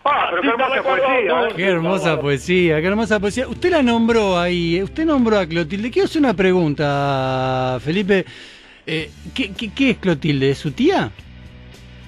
Ah, 0.04 0.30
pero 0.30 0.42
qué 0.42 0.48
hermosa 0.48 0.82
poesía. 0.82 1.42
¿eh? 1.46 1.52
Qué 1.54 1.64
hermosa 1.64 2.20
poesía, 2.20 2.80
qué 2.80 2.86
hermosa 2.88 3.20
poesía. 3.20 3.46
Usted 3.46 3.70
la 3.70 3.84
nombró 3.84 4.36
ahí, 4.36 4.78
eh, 4.78 4.82
usted 4.82 5.04
nombró 5.04 5.38
a 5.38 5.46
Clotilde. 5.46 5.92
Quiero 5.92 6.06
hacer 6.06 6.20
una 6.20 6.34
pregunta, 6.34 7.78
Felipe. 7.80 8.24
Eh, 8.84 9.10
¿qué, 9.32 9.52
qué, 9.52 9.72
qué 9.72 9.90
es 9.90 9.98
Clotilde? 9.98 10.50
¿Es 10.50 10.58
su 10.58 10.72
tía? 10.72 11.12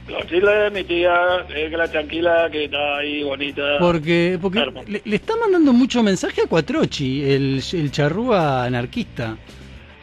Clotilde, 0.07 0.71
mi 0.71 0.85
tía, 0.85 1.15
que 1.49 1.69
la 1.71 1.89
tranquila, 1.89 2.49
que 2.53 2.65
está 2.65 2.97
ahí 2.99 3.23
bonita. 3.23 3.63
Porque, 3.79 4.39
porque 4.41 4.67
le, 4.87 5.01
le 5.05 5.17
está 5.17 5.35
mandando 5.37 5.73
mucho 5.73 6.03
mensaje 6.03 6.43
a 6.43 6.47
Cuatrochi, 6.47 7.25
el, 7.33 7.63
el 7.73 7.91
charrúa 7.91 8.65
anarquista 8.65 9.37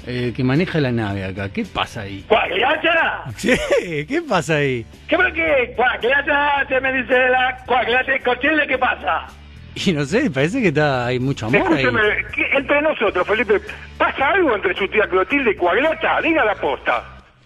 eh, 0.08 0.34
que 0.36 0.44
maneja 0.44 0.80
la 0.82 0.92
nave 0.92 1.24
acá. 1.24 1.50
¿Qué 1.54 1.64
pasa 1.66 2.02
ahí? 2.02 2.26
¡Cuagliata! 2.28 3.26
Sí, 3.38 3.52
¿Qué 4.08 4.22
pasa 4.28 4.56
ahí? 4.56 4.84
¿Qué 5.08 5.16
por 5.16 5.32
qué? 5.34 5.74
¡Cuagliata! 5.76 6.66
Te 6.68 6.82
me 6.82 6.92
dice 6.94 7.14
la 7.30 7.64
cuagliata 7.68 8.18
Clotilde, 8.24 8.66
¿qué 8.68 8.78
pasa? 8.80 9.28
Y 9.76 9.94
no 9.94 10.04
sé, 10.04 10.30
parece 10.32 10.62
que 10.62 10.70
está 10.70 11.06
hay 11.06 11.20
mucho 11.20 11.46
amor 11.46 11.62
ahí. 11.62 11.84
Escúcheme, 11.84 12.02
¿qué- 12.36 12.58
entre 12.58 12.82
nosotros, 12.82 13.26
Felipe, 13.28 13.62
¿pasa 13.98 14.30
algo 14.30 14.56
entre 14.56 14.76
su 14.76 14.88
tía 14.88 15.08
Clotilde 15.08 15.52
y 15.52 15.56
Coaglata? 15.56 16.20
Diga 16.22 16.44
la 16.44 16.56
posta. 16.56 17.04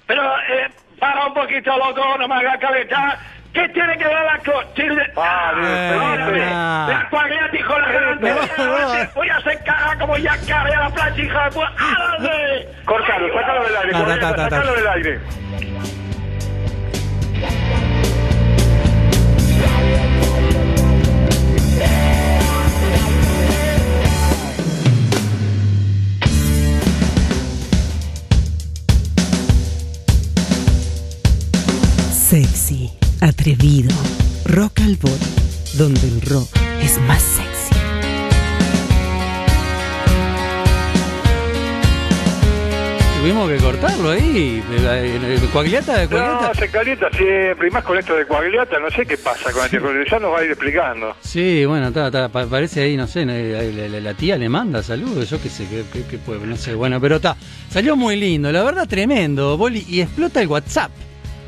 Pero, 0.08 0.24
eh, 0.24 0.68
para 1.00 1.26
un 1.26 1.34
poquito, 1.34 1.78
loco, 1.78 2.18
no 2.18 2.28
me 2.28 2.36
hagas 2.36 2.58
calentar. 2.60 3.18
¿Qué 3.54 3.70
tiene 3.70 3.98
que 3.98 4.04
ver 4.04 4.26
la 4.26 4.40
Órale, 5.16 6.26
Felipe. 6.26 6.46
La 6.46 7.10
hijo 7.58 7.74
de 7.74 7.80
la 7.80 7.92
gran 7.92 8.20
No, 8.20 8.42
puta, 8.42 8.64
no. 8.66 9.12
Voy 9.16 9.30
a 9.30 9.38
hacer 9.38 9.64
cara 9.64 9.98
como 9.98 10.18
ya 10.18 10.38
cargué 10.46 10.74
a 10.76 10.80
la 10.82 10.90
plancha, 10.90 11.22
hija 11.22 11.44
de 11.46 11.52
puta. 11.52 11.72
¡Ándale! 11.78 12.68
Cortalo, 12.84 13.34
sácalo 13.34 13.64
del 13.64 13.78
aire, 13.78 13.94
sácalo 14.36 14.76
del 14.76 14.88
aire. 14.88 15.20
Atrevido, 33.26 33.94
rock 34.46 34.80
al 34.82 34.96
bot, 34.98 35.20
donde 35.78 36.02
el 36.08 36.22
rock 36.22 36.50
es 36.82 37.00
más 37.02 37.22
sexy. 37.22 37.76
Tuvimos 43.22 43.50
que 43.50 43.58
cortarlo 43.58 44.12
ahí. 44.12 44.62
eh, 44.72 45.40
Coagliata, 45.52 46.04
No, 46.04 46.10
coagliata. 46.10 46.54
se 46.54 46.70
calienta 46.70 47.10
siempre, 47.10 47.68
y 47.68 47.72
más 47.72 47.84
con 47.84 47.98
esto 47.98 48.16
de 48.16 48.28
coagliata, 48.28 48.78
no 48.80 48.92
sé 48.92 49.04
qué 49.08 49.18
pasa 49.18 49.52
con 49.52 49.66
este 49.66 49.80
ya 50.12 50.20
nos 50.20 50.32
va 50.34 50.40
a 50.40 50.44
ir 50.44 50.52
explicando. 50.52 51.16
Sí, 51.22 51.66
bueno, 51.66 51.88
está, 51.88 52.08
está, 52.08 52.30
pa- 52.30 52.46
parece 52.46 52.82
ahí, 52.84 52.96
no 52.96 53.08
sé, 53.08 53.26
no, 53.26 53.34
eh, 53.34 53.72
la, 53.76 53.88
la- 53.88 54.00
la 54.00 54.14
tía 54.14 54.38
le 54.38 54.48
manda 54.48 54.84
saludos, 54.84 55.28
yo 55.32 55.42
qué 55.42 55.50
sé, 55.50 55.66
qué, 55.68 55.84
qué- 55.92 56.04
qué 56.08 56.18
puede, 56.20 56.46
no 56.46 56.56
sé, 56.56 56.76
bueno, 56.76 57.02
pero 57.02 57.16
está, 57.16 57.36
salió 57.70 57.96
muy 57.96 58.16
lindo, 58.16 58.52
la 58.52 58.62
verdad 58.64 58.88
tremendo, 58.88 59.58
Boli, 59.58 59.84
y 59.90 60.02
explota 60.02 60.40
el 60.42 60.48
WhatsApp. 60.48 60.92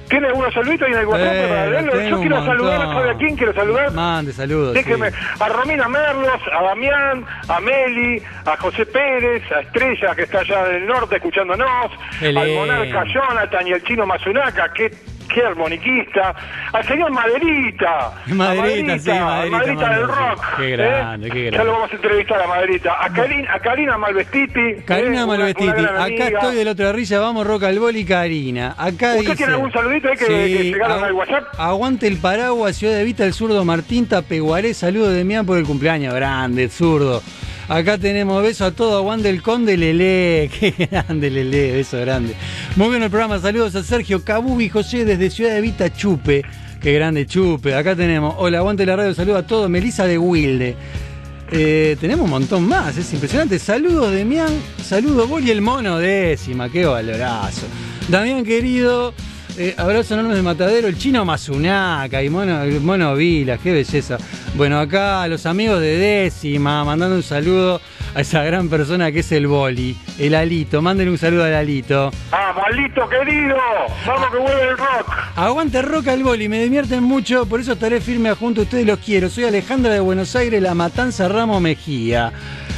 ¿Tiene 0.10 0.28
algunos 0.28 0.54
saluditos 0.54 0.88
ahí 0.88 0.94
en 0.94 1.00
el 1.00 1.06
WhatsApp 1.06 1.34
Eh, 1.34 1.46
para 1.50 1.66
leerlo? 1.68 2.02
Yo 2.10 2.20
quiero 2.20 2.46
saludar, 2.46 2.78
montón. 2.80 2.96
¿sabe 2.96 3.10
a 3.12 3.14
quién 3.18 3.36
quiero 3.36 3.54
saludar? 3.54 3.92
Mande 3.92 4.32
saludos. 4.34 4.74
Déjeme, 4.74 5.12
sí. 5.12 5.18
a 5.40 5.50
Romina 5.50 5.88
Merlos, 5.88 6.42
a 6.54 6.64
Damián, 6.64 7.26
a 7.48 7.60
Meli, 7.60 8.22
a 8.46 8.58
José 8.58 8.86
Pérez, 8.86 9.44
a 9.52 9.60
Estrella, 9.62 10.16
que 10.16 10.24
está 10.24 10.40
allá 10.40 10.64
del 10.66 10.86
norte 10.88 11.16
escuchándonos, 11.18 11.92
al 12.22 12.34
monarca 12.54 13.04
Jonathan 13.14 13.68
y 13.68 13.72
el 13.72 13.84
chino 13.84 14.06
Mazunaca, 14.06 14.72
que 14.74 14.92
qué 15.28 15.44
armoniquista, 15.44 16.36
al 16.74 16.84
señor 16.88 17.12
Maderita, 17.12 18.12
Maderita, 18.28 18.94
a 18.94 19.00
sí, 19.00 19.10
Maderita, 19.10 19.58
Maderita 19.58 19.90
del 19.90 20.08
rock. 20.08 20.46
Qué 20.58 20.74
¿eh? 20.74 20.78
grande, 20.78 21.30
qué 21.30 21.44
Ya 21.46 21.50
grande. 21.52 21.66
lo 21.66 21.72
vamos 21.74 21.92
a 21.92 21.96
entrevistar 21.96 22.42
a 22.42 22.48
Maderita, 22.48 23.04
a 23.06 23.10
Karina, 23.14 23.54
a 23.54 23.60
Karina 23.60 23.98
Malvestiti. 23.98 24.76
Karina 24.86 25.08
¿eh? 25.22 25.24
Una- 25.24 25.26
Malvestiti, 25.28 25.68
una 25.70 25.74
gran 25.82 25.96
acá 26.02 26.28
estoy 26.28 26.56
del 26.56 26.68
otro 26.68 26.86
de 26.88 26.94
rilla, 26.94 27.20
vamos 27.20 27.46
roca 27.48 27.68
al 27.68 27.80
boli, 27.80 28.06
Karina. 28.06 28.76
Acá 28.78 29.12
¿Usted 29.16 29.20
dice. 29.22 29.36
tiene 29.36 29.54
algún 29.54 29.72
saludito 29.72 30.10
ahí 30.10 30.18
que- 30.18 30.26
que 30.26 30.64
llegaron 30.64 31.04
al 31.04 31.14
WhatsApp? 31.14 31.44
Aguante 31.60 32.08
el 32.08 32.18
paraguas, 32.18 32.76
Ciudad 32.76 32.96
de 32.96 33.04
Vista, 33.04 33.26
el 33.26 33.34
zurdo 33.34 33.64
Martín 33.66 34.08
Tapeguaré, 34.08 34.74
saludo 34.74 35.10
de 35.10 35.24
Mian 35.24 35.46
por 35.46 35.58
el 35.58 35.66
cumpleaños, 35.66 36.14
grande, 36.14 36.70
zurdo. 36.70 37.22
Acá 37.70 37.98
tenemos 37.98 38.42
beso 38.42 38.64
a 38.64 38.72
todo, 38.72 38.98
aguante 38.98 39.30
el 39.30 39.42
conde 39.42 39.76
Lele, 39.76 40.50
qué 40.60 40.88
grande 40.90 41.30
Lele, 41.30 41.74
beso 41.74 42.00
grande. 42.00 42.34
Muy 42.78 42.90
bien 42.90 43.04
el 43.04 43.10
programa, 43.10 43.40
saludos 43.40 43.76
a 43.76 43.84
Sergio 43.84 44.24
Cabubi 44.24 44.70
José 44.70 45.04
desde 45.04 45.30
Ciudad 45.30 45.54
de 45.54 45.62
Vista, 45.62 45.94
Chupe. 45.94 46.44
Qué 46.82 46.94
grande 46.94 47.26
Chupe. 47.26 47.76
Acá 47.76 47.94
tenemos, 47.94 48.36
hola, 48.38 48.60
aguante 48.60 48.86
la 48.86 48.96
radio, 48.96 49.14
saludo 49.14 49.38
a 49.38 49.46
todos, 49.46 49.70
Melisa 49.70 50.06
de 50.06 50.18
Wilde. 50.18 50.76
Eh, 51.52 51.98
tenemos 52.00 52.24
un 52.24 52.30
montón 52.30 52.66
más, 52.66 52.98
es 52.98 53.12
impresionante. 53.12 53.60
Saludos 53.60 54.14
de 54.14 54.24
Mian, 54.24 54.62
saludos 54.82 55.28
Boli 55.28 55.52
el 55.52 55.62
mono 55.62 55.98
décima, 55.98 56.70
qué 56.70 56.86
valorazo. 56.86 57.66
Damián 58.08 58.46
querido, 58.46 59.14
eh, 59.58 59.76
abrazo 59.78 60.14
enorme 60.14 60.36
de 60.36 60.42
Matadero, 60.42 60.88
el 60.88 60.98
chino 60.98 61.26
Mazunaca 61.26 62.22
y 62.22 62.30
mono, 62.30 62.60
mono 62.82 63.16
Vilas, 63.16 63.60
qué 63.62 63.74
belleza. 63.74 64.18
Bueno, 64.56 64.80
acá 64.80 65.28
los 65.28 65.46
amigos 65.46 65.82
de 65.82 65.98
décima, 65.98 66.84
mandando 66.84 67.16
un 67.16 67.24
saludo 67.24 67.82
a 68.16 68.22
esa 68.22 68.44
gran 68.44 68.70
persona 68.70 69.12
que 69.12 69.20
es 69.20 69.32
el 69.32 69.48
Boli, 69.48 69.98
el 70.20 70.36
Alito. 70.36 70.82
Mándenle 70.82 71.12
un 71.12 71.18
saludo 71.18 71.44
al 71.44 71.54
Alito. 71.54 72.12
¡Vamos, 72.32 72.64
Alito 72.68 73.10
querido! 73.10 73.58
¡Vamos 74.06 74.32
que 74.32 74.38
vuelve 74.38 74.62
el 74.62 74.78
rock! 74.78 75.14
Aguante 75.36 75.82
rock 75.82 76.08
al 76.08 76.24
boli, 76.24 76.48
me 76.50 76.62
divierten 76.64 77.04
mucho, 77.04 77.46
por 77.46 77.60
eso 77.60 77.74
estaré 77.74 78.02
firme 78.02 78.34
junto 78.34 78.62
a 78.62 78.64
ustedes, 78.64 78.86
los 78.86 79.00
quiero. 79.00 79.30
Soy 79.30 79.46
Alejandra 79.46 79.94
de 79.94 80.00
Buenos 80.00 80.36
Aires, 80.36 80.62
La 80.62 80.74
Matanza 80.74 81.28
Ramo 81.28 81.60
Mejía. 81.60 82.32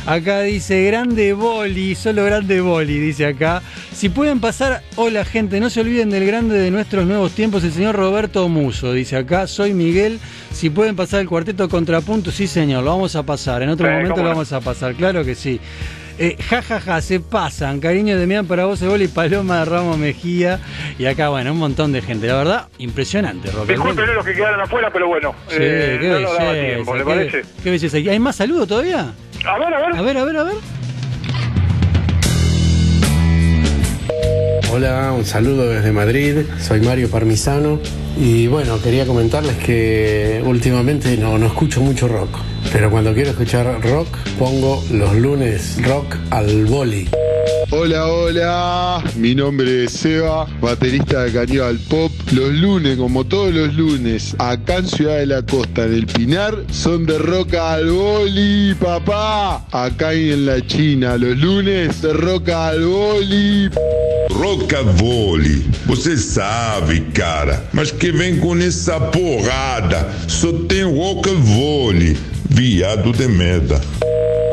Acá 0.06 0.42
dice 0.42 0.84
grande 0.86 1.34
boli, 1.34 1.94
solo 1.94 2.24
grande 2.26 2.62
boli, 2.62 2.98
dice 3.00 3.26
acá. 3.28 3.62
Si 3.94 4.10
pueden 4.10 4.40
pasar, 4.40 4.82
hola 4.96 5.24
gente, 5.24 5.60
no 5.60 5.70
se 5.70 5.82
olviden 5.82 6.10
del 6.10 6.26
grande 6.26 6.58
de 6.58 6.72
nuestros 6.72 7.06
nuevos 7.06 7.34
tiempos, 7.34 7.64
el 7.64 7.72
señor 7.72 7.96
Roberto 7.96 8.48
Muso, 8.50 8.92
dice 8.94 9.18
acá. 9.18 9.46
Soy 9.46 9.74
Miguel, 9.74 10.20
si 10.52 10.70
pueden 10.72 10.96
pasar 10.96 11.20
el 11.22 11.28
cuarteto 11.30 11.70
contrapunto, 11.70 12.32
sí 12.32 12.48
señor, 12.48 12.84
lo 12.84 12.92
vamos 12.92 13.16
a 13.16 13.24
pasar. 13.24 13.62
En 13.62 13.70
otro 13.70 13.88
Eh, 13.88 13.92
momento 13.92 14.16
lo 14.18 14.24
no. 14.24 14.30
vamos 14.30 14.52
a 14.52 14.62
pasar, 14.62 14.96
claro 14.96 15.24
que 15.24 15.36
sí. 15.36 15.60
Eh, 16.18 16.36
ja, 16.50 16.62
ja, 16.62 16.82
ja, 16.82 17.02
se 17.02 17.20
pasan. 17.22 17.80
Cariño 17.80 18.18
de 18.18 18.26
Mian 18.28 18.46
para 18.46 18.66
vos, 18.66 18.82
Boli, 18.82 19.08
Paloma 19.08 19.60
de 19.60 19.66
Ramos 19.66 19.98
Mejía. 19.98 20.60
Y 20.98 21.06
acá, 21.06 21.30
bueno, 21.30 21.54
un 21.54 21.60
montón 21.60 21.94
de 21.94 22.02
gente. 22.02 22.28
La 22.28 22.36
verdad, 22.36 22.68
impresionante, 22.80 23.50
Rock. 23.52 23.70
Disculpen 23.70 24.14
los 24.16 24.26
que 24.26 24.34
quedaron 24.34 24.60
afuera, 24.60 24.90
pero 24.92 25.08
bueno, 25.08 25.34
Sí, 25.48 25.56
eh, 25.60 25.98
qué 26.02 26.08
no 26.10 26.14
belleza. 26.16 26.54
tiempo, 26.54 26.94
¿le 26.96 27.00
qué, 27.04 27.06
parece? 27.10 27.42
qué 27.64 27.70
belleza. 27.72 28.00
¿Y 28.00 28.10
¿Hay 28.10 28.20
más 28.20 28.36
saludos 28.36 28.68
todavía? 28.68 29.14
A 29.46 29.58
ver, 29.58 29.74
a 29.74 29.80
ver. 29.80 29.96
A 29.98 30.02
ver, 30.02 30.18
a 30.18 30.26
ver, 30.26 30.38
a 30.38 30.44
ver. 30.44 30.56
Hola, 34.72 35.14
un 35.18 35.26
saludo 35.26 35.68
desde 35.68 35.92
Madrid, 35.92 36.46
soy 36.60 36.80
Mario 36.82 37.10
Parmisano 37.10 37.80
y 38.18 38.48
bueno, 38.48 38.80
quería 38.82 39.06
comentarles 39.06 39.56
que 39.58 40.44
últimamente 40.46 41.18
no, 41.18 41.38
no 41.38 41.48
escucho 41.48 41.82
mucho 41.82 42.08
rock, 42.08 42.30
pero 42.72 42.90
cuando 42.90 43.14
quiero 43.14 43.32
escuchar 43.32 43.82
rock 43.84 44.08
pongo 44.38 44.84
los 44.92 45.16
lunes 45.16 45.78
rock 45.86 46.16
al 46.30 46.66
boli. 46.66 47.10
Hola, 47.72 48.08
hola, 48.08 49.04
mi 49.16 49.36
nombre 49.36 49.84
es 49.84 49.94
Seba, 49.94 50.48
baterista 50.60 51.24
de 51.24 51.32
Caníbal 51.32 51.78
Pop. 51.88 52.12
Los 52.32 52.52
lunes, 52.52 52.98
como 52.98 53.24
todos 53.26 53.54
los 53.54 53.76
lunes, 53.76 54.36
acá 54.40 54.78
en 54.78 54.88
Ciudad 54.88 55.18
de 55.18 55.28
la 55.28 55.42
Costa, 55.44 55.86
en 55.86 55.94
el 55.94 56.08
Pinar, 56.08 56.64
son 56.72 57.06
de 57.06 57.20
roca 57.20 57.74
al 57.74 57.92
boli, 57.92 58.74
papá. 58.74 59.68
Acá 59.72 60.16
y 60.16 60.32
en 60.32 60.48
la 60.48 60.66
China, 60.66 61.16
los 61.18 61.38
lunes 61.38 62.02
de 62.02 62.14
roca 62.14 62.70
al 62.70 62.84
boli. 62.84 63.70
Rocavole, 64.30 65.64
você 65.86 66.18
sabe, 66.18 67.02
cara, 67.14 67.64
mas 67.72 67.92
que 67.92 68.12
vem 68.12 68.38
com 68.38 68.58
essa 68.58 69.00
porrada. 69.00 70.10
Só 70.28 70.52
tem 70.68 70.84
rocavole, 70.84 72.18
viado 72.60 73.14
de 73.14 73.30
merda. 73.30 73.80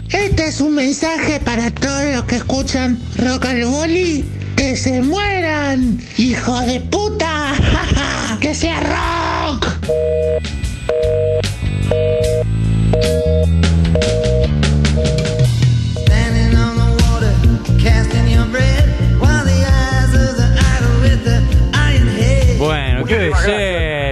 Este 0.09 0.47
es 0.47 0.61
un 0.61 0.77
mensaje 0.77 1.41
para 1.41 1.73
todos 1.73 2.05
los 2.15 2.25
que 2.27 2.37
escuchan 2.37 3.01
Rock 3.17 3.47
al 3.47 3.65
Boli. 3.65 4.25
¡Que 4.55 4.77
se 4.77 5.03
mueran! 5.03 5.99
¡Hijo 6.17 6.61
de 6.61 6.81
puta! 6.81 7.53
¡Que 8.41 8.55
sea 8.55 8.81
rock! 8.81 9.67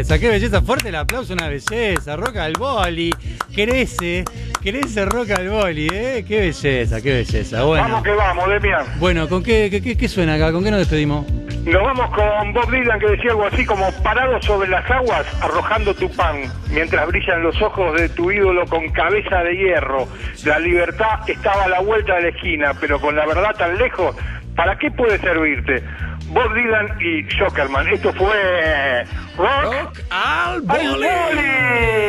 Belleza, 0.04 0.18
qué 0.18 0.28
belleza. 0.28 0.62
Fuerte 0.62 0.88
el 0.88 0.94
aplauso, 0.96 1.32
una 1.32 1.48
belleza. 1.48 2.16
Roca 2.16 2.44
al 2.44 2.52
boli. 2.54 3.14
Crece, 3.54 4.24
crece 4.62 5.04
roca 5.06 5.36
al 5.36 5.48
boli, 5.48 5.88
¿eh? 5.92 6.24
Qué 6.26 6.40
belleza, 6.40 7.00
qué 7.00 7.12
belleza. 7.12 7.64
Bueno, 7.64 7.84
Vamos 7.84 8.02
que 8.02 8.10
vamos, 8.10 8.48
Demian. 8.48 8.84
bueno 8.98 9.28
¿con 9.28 9.42
qué, 9.42 9.68
qué, 9.70 9.80
qué- 9.80 9.96
qué 9.96 10.08
suena 10.08 10.34
acá? 10.34 10.52
¿Con 10.52 10.64
qué 10.64 10.70
nos 10.70 10.80
despedimos? 10.80 11.24
Nos 11.64 11.82
vamos 11.82 12.10
con 12.14 12.52
Bob 12.52 12.70
Dylan 12.70 12.98
que 13.00 13.06
decía 13.06 13.30
algo 13.30 13.46
así 13.46 13.64
como 13.64 13.90
parado 14.02 14.40
sobre 14.42 14.68
las 14.68 14.88
aguas 14.90 15.24
arrojando 15.40 15.94
tu 15.94 16.10
pan 16.10 16.42
mientras 16.70 17.06
brillan 17.06 17.42
los 17.42 17.60
ojos 17.62 17.98
de 17.98 18.10
tu 18.10 18.30
ídolo 18.30 18.66
con 18.66 18.86
cabeza 18.90 19.38
de 19.38 19.56
hierro. 19.56 20.06
La 20.44 20.58
libertad 20.58 21.20
estaba 21.26 21.64
a 21.64 21.68
la 21.68 21.80
vuelta 21.80 22.16
de 22.16 22.22
la 22.22 22.28
esquina, 22.28 22.72
pero 22.78 23.00
con 23.00 23.16
la 23.16 23.24
verdad 23.24 23.54
tan 23.56 23.78
lejos, 23.78 24.14
¿para 24.56 24.76
qué 24.78 24.90
puede 24.90 25.18
servirte? 25.18 25.82
Bob 26.28 26.54
Dylan 26.54 27.00
y 27.00 27.26
Jockerman. 27.38 27.88
Esto 27.88 28.12
fue 28.12 29.04
Rock, 29.36 30.00
al 30.10 30.62
Boli. 30.62 32.04